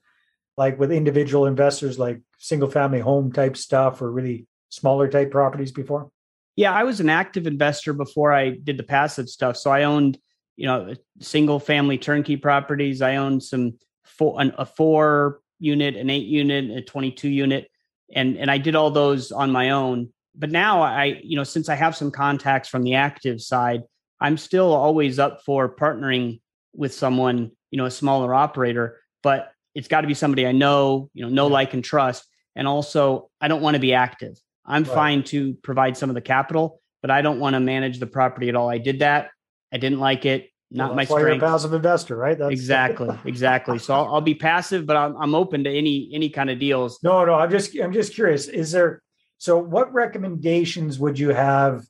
like 0.56 0.78
with 0.78 0.92
individual 0.92 1.46
investors, 1.46 1.98
like 1.98 2.20
single 2.38 2.70
family 2.70 3.00
home 3.00 3.32
type 3.32 3.56
stuff, 3.56 4.02
or 4.02 4.12
really 4.12 4.46
smaller 4.68 5.08
type 5.08 5.30
properties 5.30 5.72
before? 5.72 6.10
Yeah, 6.56 6.72
I 6.72 6.84
was 6.84 7.00
an 7.00 7.08
active 7.08 7.46
investor 7.46 7.92
before 7.94 8.32
I 8.32 8.50
did 8.50 8.76
the 8.76 8.82
passive 8.82 9.28
stuff. 9.28 9.56
So 9.56 9.70
I 9.70 9.84
owned, 9.84 10.18
you 10.56 10.66
know, 10.66 10.94
single 11.20 11.58
family 11.58 11.98
turnkey 11.98 12.36
properties. 12.36 13.00
I 13.00 13.16
owned 13.16 13.42
some 13.42 13.78
four, 14.04 14.42
a 14.58 14.66
four 14.66 15.40
unit, 15.58 15.96
an 15.96 16.10
eight 16.10 16.26
unit, 16.26 16.70
a 16.70 16.82
twenty-two 16.82 17.30
unit, 17.30 17.70
and 18.14 18.36
and 18.36 18.50
I 18.50 18.58
did 18.58 18.76
all 18.76 18.90
those 18.90 19.32
on 19.32 19.52
my 19.52 19.70
own 19.70 20.12
but 20.36 20.50
now 20.50 20.82
I, 20.82 21.20
you 21.22 21.36
know, 21.36 21.44
since 21.44 21.68
I 21.68 21.74
have 21.74 21.96
some 21.96 22.10
contacts 22.10 22.68
from 22.68 22.82
the 22.82 22.94
active 22.94 23.40
side, 23.40 23.82
I'm 24.20 24.36
still 24.36 24.72
always 24.72 25.18
up 25.18 25.42
for 25.44 25.74
partnering 25.74 26.40
with 26.74 26.94
someone, 26.94 27.50
you 27.70 27.78
know, 27.78 27.86
a 27.86 27.90
smaller 27.90 28.34
operator, 28.34 29.00
but 29.22 29.52
it's 29.74 29.88
got 29.88 30.02
to 30.02 30.06
be 30.06 30.14
somebody 30.14 30.46
I 30.46 30.52
know, 30.52 31.10
you 31.12 31.24
know, 31.24 31.30
know, 31.30 31.46
like, 31.46 31.74
and 31.74 31.84
trust. 31.84 32.26
And 32.54 32.66
also, 32.66 33.30
I 33.40 33.48
don't 33.48 33.60
want 33.60 33.74
to 33.74 33.80
be 33.80 33.92
active. 33.92 34.38
I'm 34.64 34.84
right. 34.84 34.94
fine 34.94 35.22
to 35.24 35.54
provide 35.62 35.96
some 35.96 36.10
of 36.10 36.14
the 36.14 36.20
capital, 36.20 36.80
but 37.02 37.10
I 37.10 37.22
don't 37.22 37.38
want 37.38 37.54
to 37.54 37.60
manage 37.60 37.98
the 37.98 38.06
property 38.06 38.48
at 38.48 38.56
all. 38.56 38.68
I 38.68 38.78
did 38.78 39.00
that. 39.00 39.30
I 39.72 39.78
didn't 39.78 40.00
like 40.00 40.24
it. 40.24 40.48
Not 40.70 40.88
well, 40.88 40.96
my 40.96 41.04
strength. 41.04 41.22
Why 41.22 41.28
you're 41.28 41.36
a 41.36 41.38
passive 41.38 41.74
investor, 41.74 42.16
right? 42.16 42.36
That's 42.36 42.50
exactly, 42.50 43.16
exactly. 43.24 43.78
So 43.78 43.94
I'll, 43.94 44.14
I'll, 44.14 44.20
be 44.20 44.34
passive, 44.34 44.84
but 44.84 44.96
I'm, 44.96 45.16
I'm 45.16 45.34
open 45.34 45.62
to 45.62 45.70
any 45.70 46.10
any 46.12 46.28
kind 46.28 46.50
of 46.50 46.58
deals. 46.58 46.98
No, 47.04 47.24
no. 47.24 47.34
I'm 47.34 47.50
just 47.50 47.76
I'm 47.78 47.92
just 47.92 48.14
curious. 48.14 48.48
Is 48.48 48.72
there 48.72 49.00
so, 49.38 49.58
what 49.58 49.92
recommendations 49.92 50.98
would 50.98 51.18
you 51.18 51.30
have, 51.30 51.84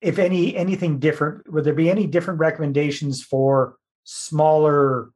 if 0.00 0.18
any, 0.18 0.56
anything 0.56 0.98
different? 0.98 1.50
Would 1.52 1.64
there 1.64 1.74
be 1.74 1.90
any 1.90 2.06
different 2.06 2.40
recommendations 2.40 3.22
for 3.22 3.76
smaller 4.04 5.10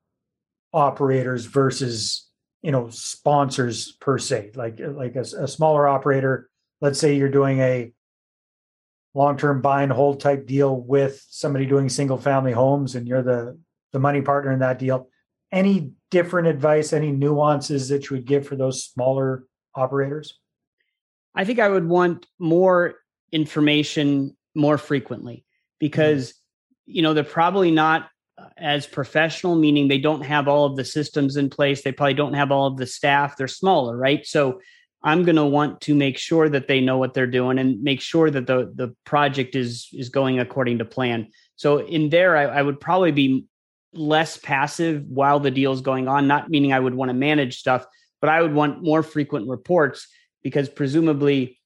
operators 0.72 1.44
versus 1.46 2.28
you 2.62 2.72
know 2.72 2.88
sponsors 2.90 3.92
per 3.92 4.18
se? 4.18 4.52
Like 4.54 4.80
uh, 4.80 4.90
like 4.90 5.14
a, 5.14 5.20
a 5.20 5.48
smaller 5.48 5.86
operator, 5.86 6.50
let's 6.80 6.98
say 6.98 7.16
you're 7.16 7.28
doing 7.28 7.60
a 7.60 7.92
long-term 9.14 9.60
buy 9.60 9.82
and 9.82 9.92
hold 9.92 10.20
type 10.20 10.46
deal 10.46 10.74
with 10.74 11.24
somebody 11.28 11.66
doing 11.66 11.88
single 11.88 12.18
family 12.18 12.52
homes 12.52 12.94
and 12.94 13.06
you're 13.06 13.22
the 13.22 13.58
the 13.92 13.98
money 13.98 14.22
partner 14.22 14.50
in 14.50 14.60
that 14.60 14.78
deal 14.78 15.10
any 15.52 15.92
different 16.10 16.48
advice 16.48 16.94
any 16.94 17.12
nuances 17.12 17.90
that 17.90 18.08
you 18.08 18.16
would 18.16 18.24
give 18.24 18.46
for 18.46 18.56
those 18.56 18.84
smaller 18.84 19.44
operators 19.74 20.40
I 21.34 21.44
think 21.44 21.58
I 21.58 21.68
would 21.68 21.88
want 21.88 22.26
more 22.38 22.96
information 23.32 24.36
more 24.54 24.78
frequently 24.78 25.44
because 25.80 26.28
mm-hmm. 26.28 26.96
you 26.96 27.02
know 27.02 27.14
they're 27.14 27.24
probably 27.24 27.70
not 27.70 28.08
uh, 28.38 28.46
as 28.56 28.86
professional 28.86 29.56
meaning 29.56 29.88
they 29.88 29.98
don't 29.98 30.22
have 30.22 30.46
all 30.46 30.66
of 30.66 30.76
the 30.76 30.84
systems 30.84 31.36
in 31.36 31.48
place 31.48 31.82
they 31.82 31.92
probably 31.92 32.14
don't 32.14 32.34
have 32.34 32.52
all 32.52 32.66
of 32.66 32.76
the 32.76 32.86
staff 32.86 33.36
they're 33.36 33.48
smaller 33.48 33.96
right 33.96 34.26
so 34.26 34.60
i'm 35.02 35.24
going 35.24 35.36
to 35.36 35.44
want 35.44 35.80
to 35.80 35.94
make 35.94 36.18
sure 36.18 36.48
that 36.48 36.68
they 36.68 36.80
know 36.80 36.98
what 36.98 37.14
they're 37.14 37.26
doing 37.26 37.58
and 37.58 37.82
make 37.82 38.00
sure 38.00 38.30
that 38.30 38.46
the 38.46 38.70
the 38.74 38.94
project 39.04 39.56
is 39.56 39.88
is 39.92 40.10
going 40.10 40.38
according 40.38 40.78
to 40.78 40.84
plan 40.84 41.26
so 41.56 41.78
in 41.78 42.10
there 42.10 42.36
i, 42.36 42.42
I 42.42 42.62
would 42.62 42.80
probably 42.80 43.12
be 43.12 43.46
less 43.94 44.36
passive 44.36 45.04
while 45.06 45.40
the 45.40 45.50
deal 45.50 45.72
is 45.72 45.80
going 45.80 46.06
on 46.06 46.26
not 46.26 46.50
meaning 46.50 46.72
i 46.72 46.80
would 46.80 46.94
want 46.94 47.08
to 47.08 47.14
manage 47.14 47.58
stuff 47.58 47.86
but 48.20 48.28
i 48.28 48.42
would 48.42 48.54
want 48.54 48.82
more 48.82 49.02
frequent 49.02 49.48
reports 49.48 50.06
because 50.42 50.68
presumably 50.68 51.58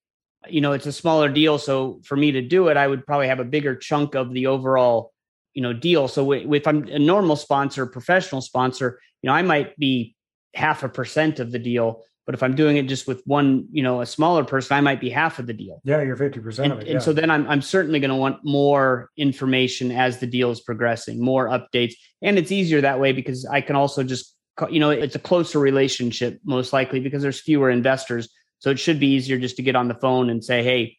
you 0.49 0.61
know 0.61 0.73
it's 0.73 0.87
a 0.87 0.93
smaller 0.93 1.29
deal 1.29 1.59
so 1.59 2.01
for 2.05 2.17
me 2.17 2.33
to 2.33 2.43
do 2.43 2.69
it 2.69 2.77
i 2.77 2.87
would 2.87 3.05
probably 3.07 3.27
have 3.27 3.41
a 3.41 3.45
bigger 3.45 3.75
chunk 3.75 4.15
of 4.15 4.33
the 4.33 4.47
overall 4.47 5.13
you 5.57 5.63
know 5.63 5.73
deal. 5.73 6.07
So 6.07 6.31
if 6.33 6.69
i'm 6.69 6.87
a 6.87 6.99
normal 6.99 7.35
sponsor 7.35 7.87
professional 7.87 8.43
sponsor 8.43 9.01
you 9.23 9.29
know 9.29 9.35
i 9.35 9.43
might 9.43 9.77
be 9.77 10.15
half 10.55 10.85
a 10.85 10.89
percent 10.89 11.41
of 11.41 11.51
the 11.51 11.59
deal 11.59 12.05
but 12.27 12.35
if 12.35 12.43
i'm 12.43 12.55
doing 12.55 12.77
it 12.77 12.85
just 12.85 13.09
with 13.09 13.23
one 13.25 13.67
you 13.73 13.83
know 13.83 14.03
a 14.03 14.07
smaller 14.07 14.45
person 14.45 14.77
i 14.77 14.81
might 14.81 15.01
be 15.01 15.11
half 15.11 15.39
of 15.39 15.47
the 15.47 15.55
deal. 15.55 15.81
Yeah 15.83 16.03
you're 16.03 16.17
50% 16.17 16.59
and, 16.59 16.73
of 16.73 16.81
it 16.81 16.87
yeah. 16.87 16.93
and 16.93 17.03
so 17.03 17.13
then 17.13 17.31
i'm, 17.31 17.49
I'm 17.49 17.63
certainly 17.63 17.99
going 17.99 18.11
to 18.11 18.17
want 18.17 18.45
more 18.45 19.11
information 19.17 19.91
as 19.91 20.19
the 20.19 20.27
deal 20.27 20.51
is 20.51 20.61
progressing 20.61 21.25
more 21.25 21.49
updates. 21.49 21.95
And 22.23 22.39
it's 22.39 22.53
easier 22.53 22.83
that 22.83 23.01
way 23.01 23.13
because 23.13 23.47
i 23.47 23.63
can 23.63 23.77
also 23.77 24.05
just 24.05 24.37
you 24.71 24.81
know 24.81 24.91
it's 24.91 25.17
a 25.17 25.21
closer 25.21 25.59
relationship 25.59 26.39
most 26.45 26.73
likely 26.73 27.01
because 27.01 27.23
there's 27.23 27.41
fewer 27.41 27.71
investors 27.71 28.29
so 28.59 28.71
it 28.71 28.79
should 28.79 29.01
be 29.01 29.09
easier 29.09 29.39
just 29.39 29.57
to 29.57 29.63
get 29.63 29.77
on 29.77 29.89
the 29.89 29.95
phone 29.95 30.31
and 30.31 30.45
say 30.45 30.63
hey 30.63 30.97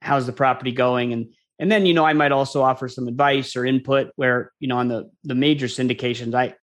how's 0.00 0.26
the 0.26 0.32
property 0.32 0.72
going 0.72 1.12
and 1.12 1.26
and 1.58 1.70
then, 1.70 1.86
you 1.86 1.94
know, 1.94 2.04
I 2.04 2.14
might 2.14 2.32
also 2.32 2.62
offer 2.62 2.88
some 2.88 3.06
advice 3.06 3.54
or 3.54 3.64
input 3.64 4.10
where, 4.16 4.52
you 4.58 4.68
know, 4.68 4.78
on 4.78 4.88
the 4.88 5.10
the 5.22 5.34
major 5.34 5.66
syndications, 5.66 6.34
I 6.34 6.54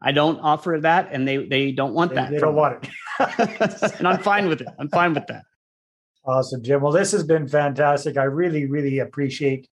I 0.00 0.12
don't 0.12 0.40
offer 0.40 0.78
that 0.80 1.10
and 1.12 1.28
they 1.28 1.36
they 1.46 1.72
don't 1.72 1.92
want 1.92 2.10
they, 2.10 2.16
that. 2.16 2.30
They 2.30 2.38
don't 2.38 2.54
want 2.54 2.84
it. 2.84 3.94
and 3.98 4.08
I'm 4.08 4.20
fine 4.22 4.48
with 4.48 4.62
it. 4.62 4.68
I'm 4.78 4.88
fine 4.88 5.12
with 5.12 5.26
that. 5.26 5.44
Awesome, 6.24 6.62
Jim. 6.62 6.80
Well, 6.80 6.92
this 6.92 7.12
has 7.12 7.24
been 7.24 7.48
fantastic. 7.48 8.16
I 8.16 8.24
really, 8.24 8.66
really 8.66 8.98
appreciate 8.98 9.68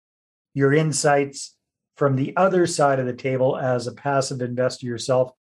your 0.54 0.72
insights 0.72 1.56
from 1.96 2.16
the 2.16 2.36
other 2.36 2.66
side 2.66 2.98
of 2.98 3.06
the 3.06 3.12
table 3.12 3.56
as 3.56 3.86
a 3.86 3.92
passive 3.92 4.40
investor 4.40 4.86
yourself. 4.86 5.32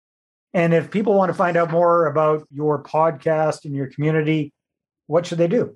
And 0.54 0.74
if 0.74 0.92
people 0.92 1.16
want 1.16 1.30
to 1.30 1.34
find 1.34 1.58
out 1.58 1.72
more 1.72 2.06
about 2.06 2.48
your 2.52 2.84
podcast 2.84 3.66
and 3.66 3.76
your 3.76 3.88
community, 3.88 4.53
what 5.08 5.26
should 5.26 5.38
they 5.38 5.48
do? 5.48 5.76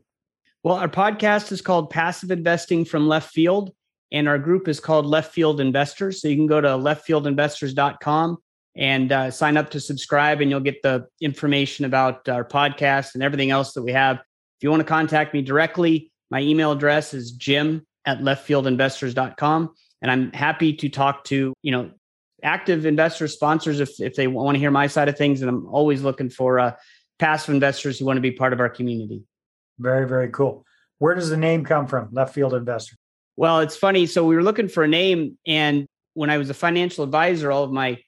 Well, 0.64 0.76
our 0.76 0.88
podcast 0.88 1.52
is 1.52 1.62
called 1.62 1.90
Passive 1.90 2.32
Investing 2.32 2.86
from 2.86 3.08
Left 3.08 3.32
Field, 3.32 3.72
and 4.12 4.28
our 4.28 4.40
group 4.40 4.68
is 4.68 4.80
called 4.80 5.06
Left 5.06 5.34
Field 5.34 5.62
Investors. 5.62 6.22
So 6.22 6.28
you 6.28 6.36
can 6.36 6.48
go 6.48 6.60
to 6.60 6.68
leftfieldinvestors.com 6.70 8.38
and 8.76 9.12
uh, 9.12 9.32
sign 9.32 9.58
up 9.58 9.70
to 9.72 9.80
subscribe, 9.80 10.42
and 10.42 10.50
you'll 10.50 10.60
get 10.60 10.82
the 10.84 11.08
information 11.22 11.86
about 11.86 12.28
our 12.30 12.46
podcast 12.46 13.16
and 13.16 13.24
everything 13.24 13.50
else 13.52 13.74
that 13.74 13.84
we 13.84 13.92
have. 13.92 14.18
If 14.18 14.64
you 14.64 14.70
want 14.70 14.82
to 14.82 14.86
contact 14.86 15.34
me 15.34 15.42
directly, 15.42 16.12
my 16.30 16.42
email 16.42 16.72
address 16.72 17.14
is 17.14 17.32
jim 17.32 17.86
at 18.06 18.20
leftfieldinvestors.com. 18.20 19.74
And 20.02 20.12
I'm 20.12 20.32
happy 20.32 20.74
to 20.74 20.90
talk 20.90 21.24
to, 21.26 21.54
you 21.62 21.72
know, 21.72 21.92
active 22.44 22.86
investor 22.86 23.28
sponsors 23.28 23.80
if, 23.80 24.00
if 24.00 24.16
they 24.16 24.28
want 24.28 24.56
to 24.56 24.60
hear 24.60 24.72
my 24.72 24.88
side 24.88 25.10
of 25.10 25.18
things. 25.18 25.42
And 25.42 25.50
I'm 25.50 25.68
always 25.68 26.04
looking 26.04 26.30
for 26.30 26.60
uh, 26.60 26.74
passive 27.20 27.54
investors 27.54 28.00
who 28.00 28.06
want 28.06 28.18
to 28.18 28.22
be 28.22 28.32
part 28.32 28.54
of 28.54 28.60
our 28.60 28.70
community. 28.70 29.24
Very, 29.80 30.08
very 30.08 30.30
cool. 30.30 30.66
Where 31.00 31.16
does 31.16 31.30
the 31.30 31.38
name 31.38 31.64
come 31.64 31.88
from, 31.88 32.10
Left 32.12 32.34
Field 32.34 32.54
Investor? 32.54 32.96
Well, 33.36 33.60
it's 33.60 33.78
funny. 33.78 34.08
So 34.08 34.26
we 34.26 34.36
were 34.36 34.44
looking 34.44 34.68
for 34.68 34.84
a 34.84 34.88
name, 34.88 35.38
and 35.46 35.86
when 36.16 36.30
I 36.30 36.38
was 36.40 36.50
a 36.50 36.56
financial 36.56 37.04
advisor, 37.04 37.52
all 37.52 37.64
of 37.64 37.72
my 37.72 38.00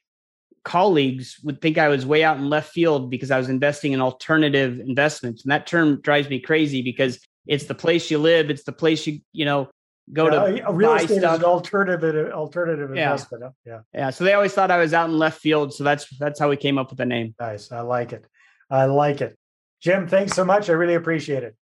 colleagues 0.63 1.37
would 1.43 1.61
think 1.61 1.77
I 1.77 1.87
was 1.87 2.05
way 2.05 2.23
out 2.23 2.37
in 2.37 2.49
left 2.49 2.71
field 2.71 3.09
because 3.09 3.31
I 3.31 3.37
was 3.37 3.49
investing 3.49 3.93
in 3.93 4.01
alternative 4.01 4.79
investments. 4.79 5.43
And 5.43 5.51
that 5.51 5.67
term 5.67 6.01
drives 6.01 6.29
me 6.29 6.39
crazy 6.39 6.81
because 6.81 7.19
it's 7.47 7.65
the 7.65 7.75
place 7.75 8.11
you 8.11 8.17
live, 8.17 8.49
it's 8.49 8.63
the 8.63 8.71
place 8.71 9.07
you, 9.07 9.19
you 9.31 9.45
know, 9.45 9.69
go 10.11 10.25
yeah, 10.25 10.63
to 10.63 10.73
real 10.73 10.93
estate 10.95 11.19
stuff. 11.19 11.35
is 11.35 11.39
an 11.39 11.45
alternative 11.45 12.31
alternative 12.31 12.95
yeah. 12.95 13.11
investment. 13.11 13.53
Yeah. 13.65 13.79
Yeah. 13.93 14.09
So 14.09 14.23
they 14.23 14.33
always 14.33 14.53
thought 14.53 14.71
I 14.71 14.77
was 14.77 14.93
out 14.93 15.09
in 15.09 15.17
left 15.17 15.39
field. 15.39 15.73
So 15.73 15.83
that's 15.83 16.07
that's 16.17 16.39
how 16.39 16.49
we 16.49 16.57
came 16.57 16.77
up 16.77 16.89
with 16.89 16.97
the 16.97 17.05
name. 17.05 17.35
Nice. 17.39 17.71
I 17.71 17.81
like 17.81 18.13
it. 18.13 18.25
I 18.69 18.85
like 18.85 19.21
it. 19.21 19.37
Jim, 19.81 20.07
thanks 20.07 20.33
so 20.33 20.45
much. 20.45 20.69
I 20.69 20.73
really 20.73 20.95
appreciate 20.95 21.43
it. 21.43 21.55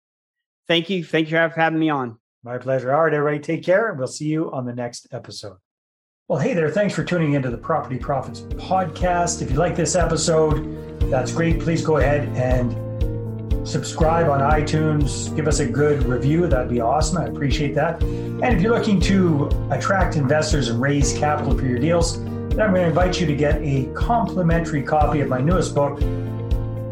Thank 0.68 0.90
you. 0.90 1.04
Thank 1.04 1.30
you 1.30 1.38
for 1.38 1.60
having 1.60 1.80
me 1.80 1.90
on. 1.90 2.18
My 2.44 2.58
pleasure. 2.58 2.94
All 2.94 3.04
right, 3.04 3.14
everybody, 3.14 3.40
take 3.42 3.64
care, 3.64 3.90
and 3.90 3.98
we'll 3.98 4.08
see 4.08 4.26
you 4.28 4.52
on 4.52 4.66
the 4.66 4.74
next 4.74 5.08
episode. 5.12 5.58
Well, 6.28 6.40
hey 6.40 6.54
there. 6.54 6.70
Thanks 6.72 6.96
for 6.96 7.04
tuning 7.04 7.34
into 7.34 7.52
the 7.52 7.58
Property 7.58 7.98
Profits 7.98 8.42
podcast. 8.42 9.42
If 9.42 9.52
you 9.52 9.58
like 9.58 9.76
this 9.76 9.96
episode, 9.96 11.00
that's 11.12 11.32
great. 11.32 11.60
Please 11.60 11.86
go 11.86 11.98
ahead 11.98 12.28
and 12.36 12.74
subscribe 13.68 14.28
on 14.30 14.40
iTunes. 14.40 15.36
Give 15.36 15.48
us 15.48 15.60
a 15.60 15.68
good 15.68 16.04
review. 16.04 16.48
That'd 16.48 16.70
be 16.70 16.82
awesome. 16.82 17.18
I 17.18 17.26
appreciate 17.26 17.76
that. 17.76 18.02
And 18.02 18.46
if 18.46 18.62
you're 18.62 18.78
looking 18.78 19.00
to 19.02 19.50
attract 19.72 20.16
investors 20.16 20.70
and 20.70 20.82
raise 20.82 21.18
capital 21.18 21.58
for 21.58 21.66
your 21.66 21.80
deals, 21.80 22.24
then 22.24 22.62
I'm 22.62 22.74
going 22.74 22.84
to 22.84 22.88
invite 22.88 23.20
you 23.20 23.28
to 23.28 23.36
get 23.36 23.62
a 23.62 23.86
complimentary 23.94 24.82
copy 24.82 25.22
of 25.22 25.30
my 25.30 25.42
newest 25.42 25.76
book, 25.76 26.00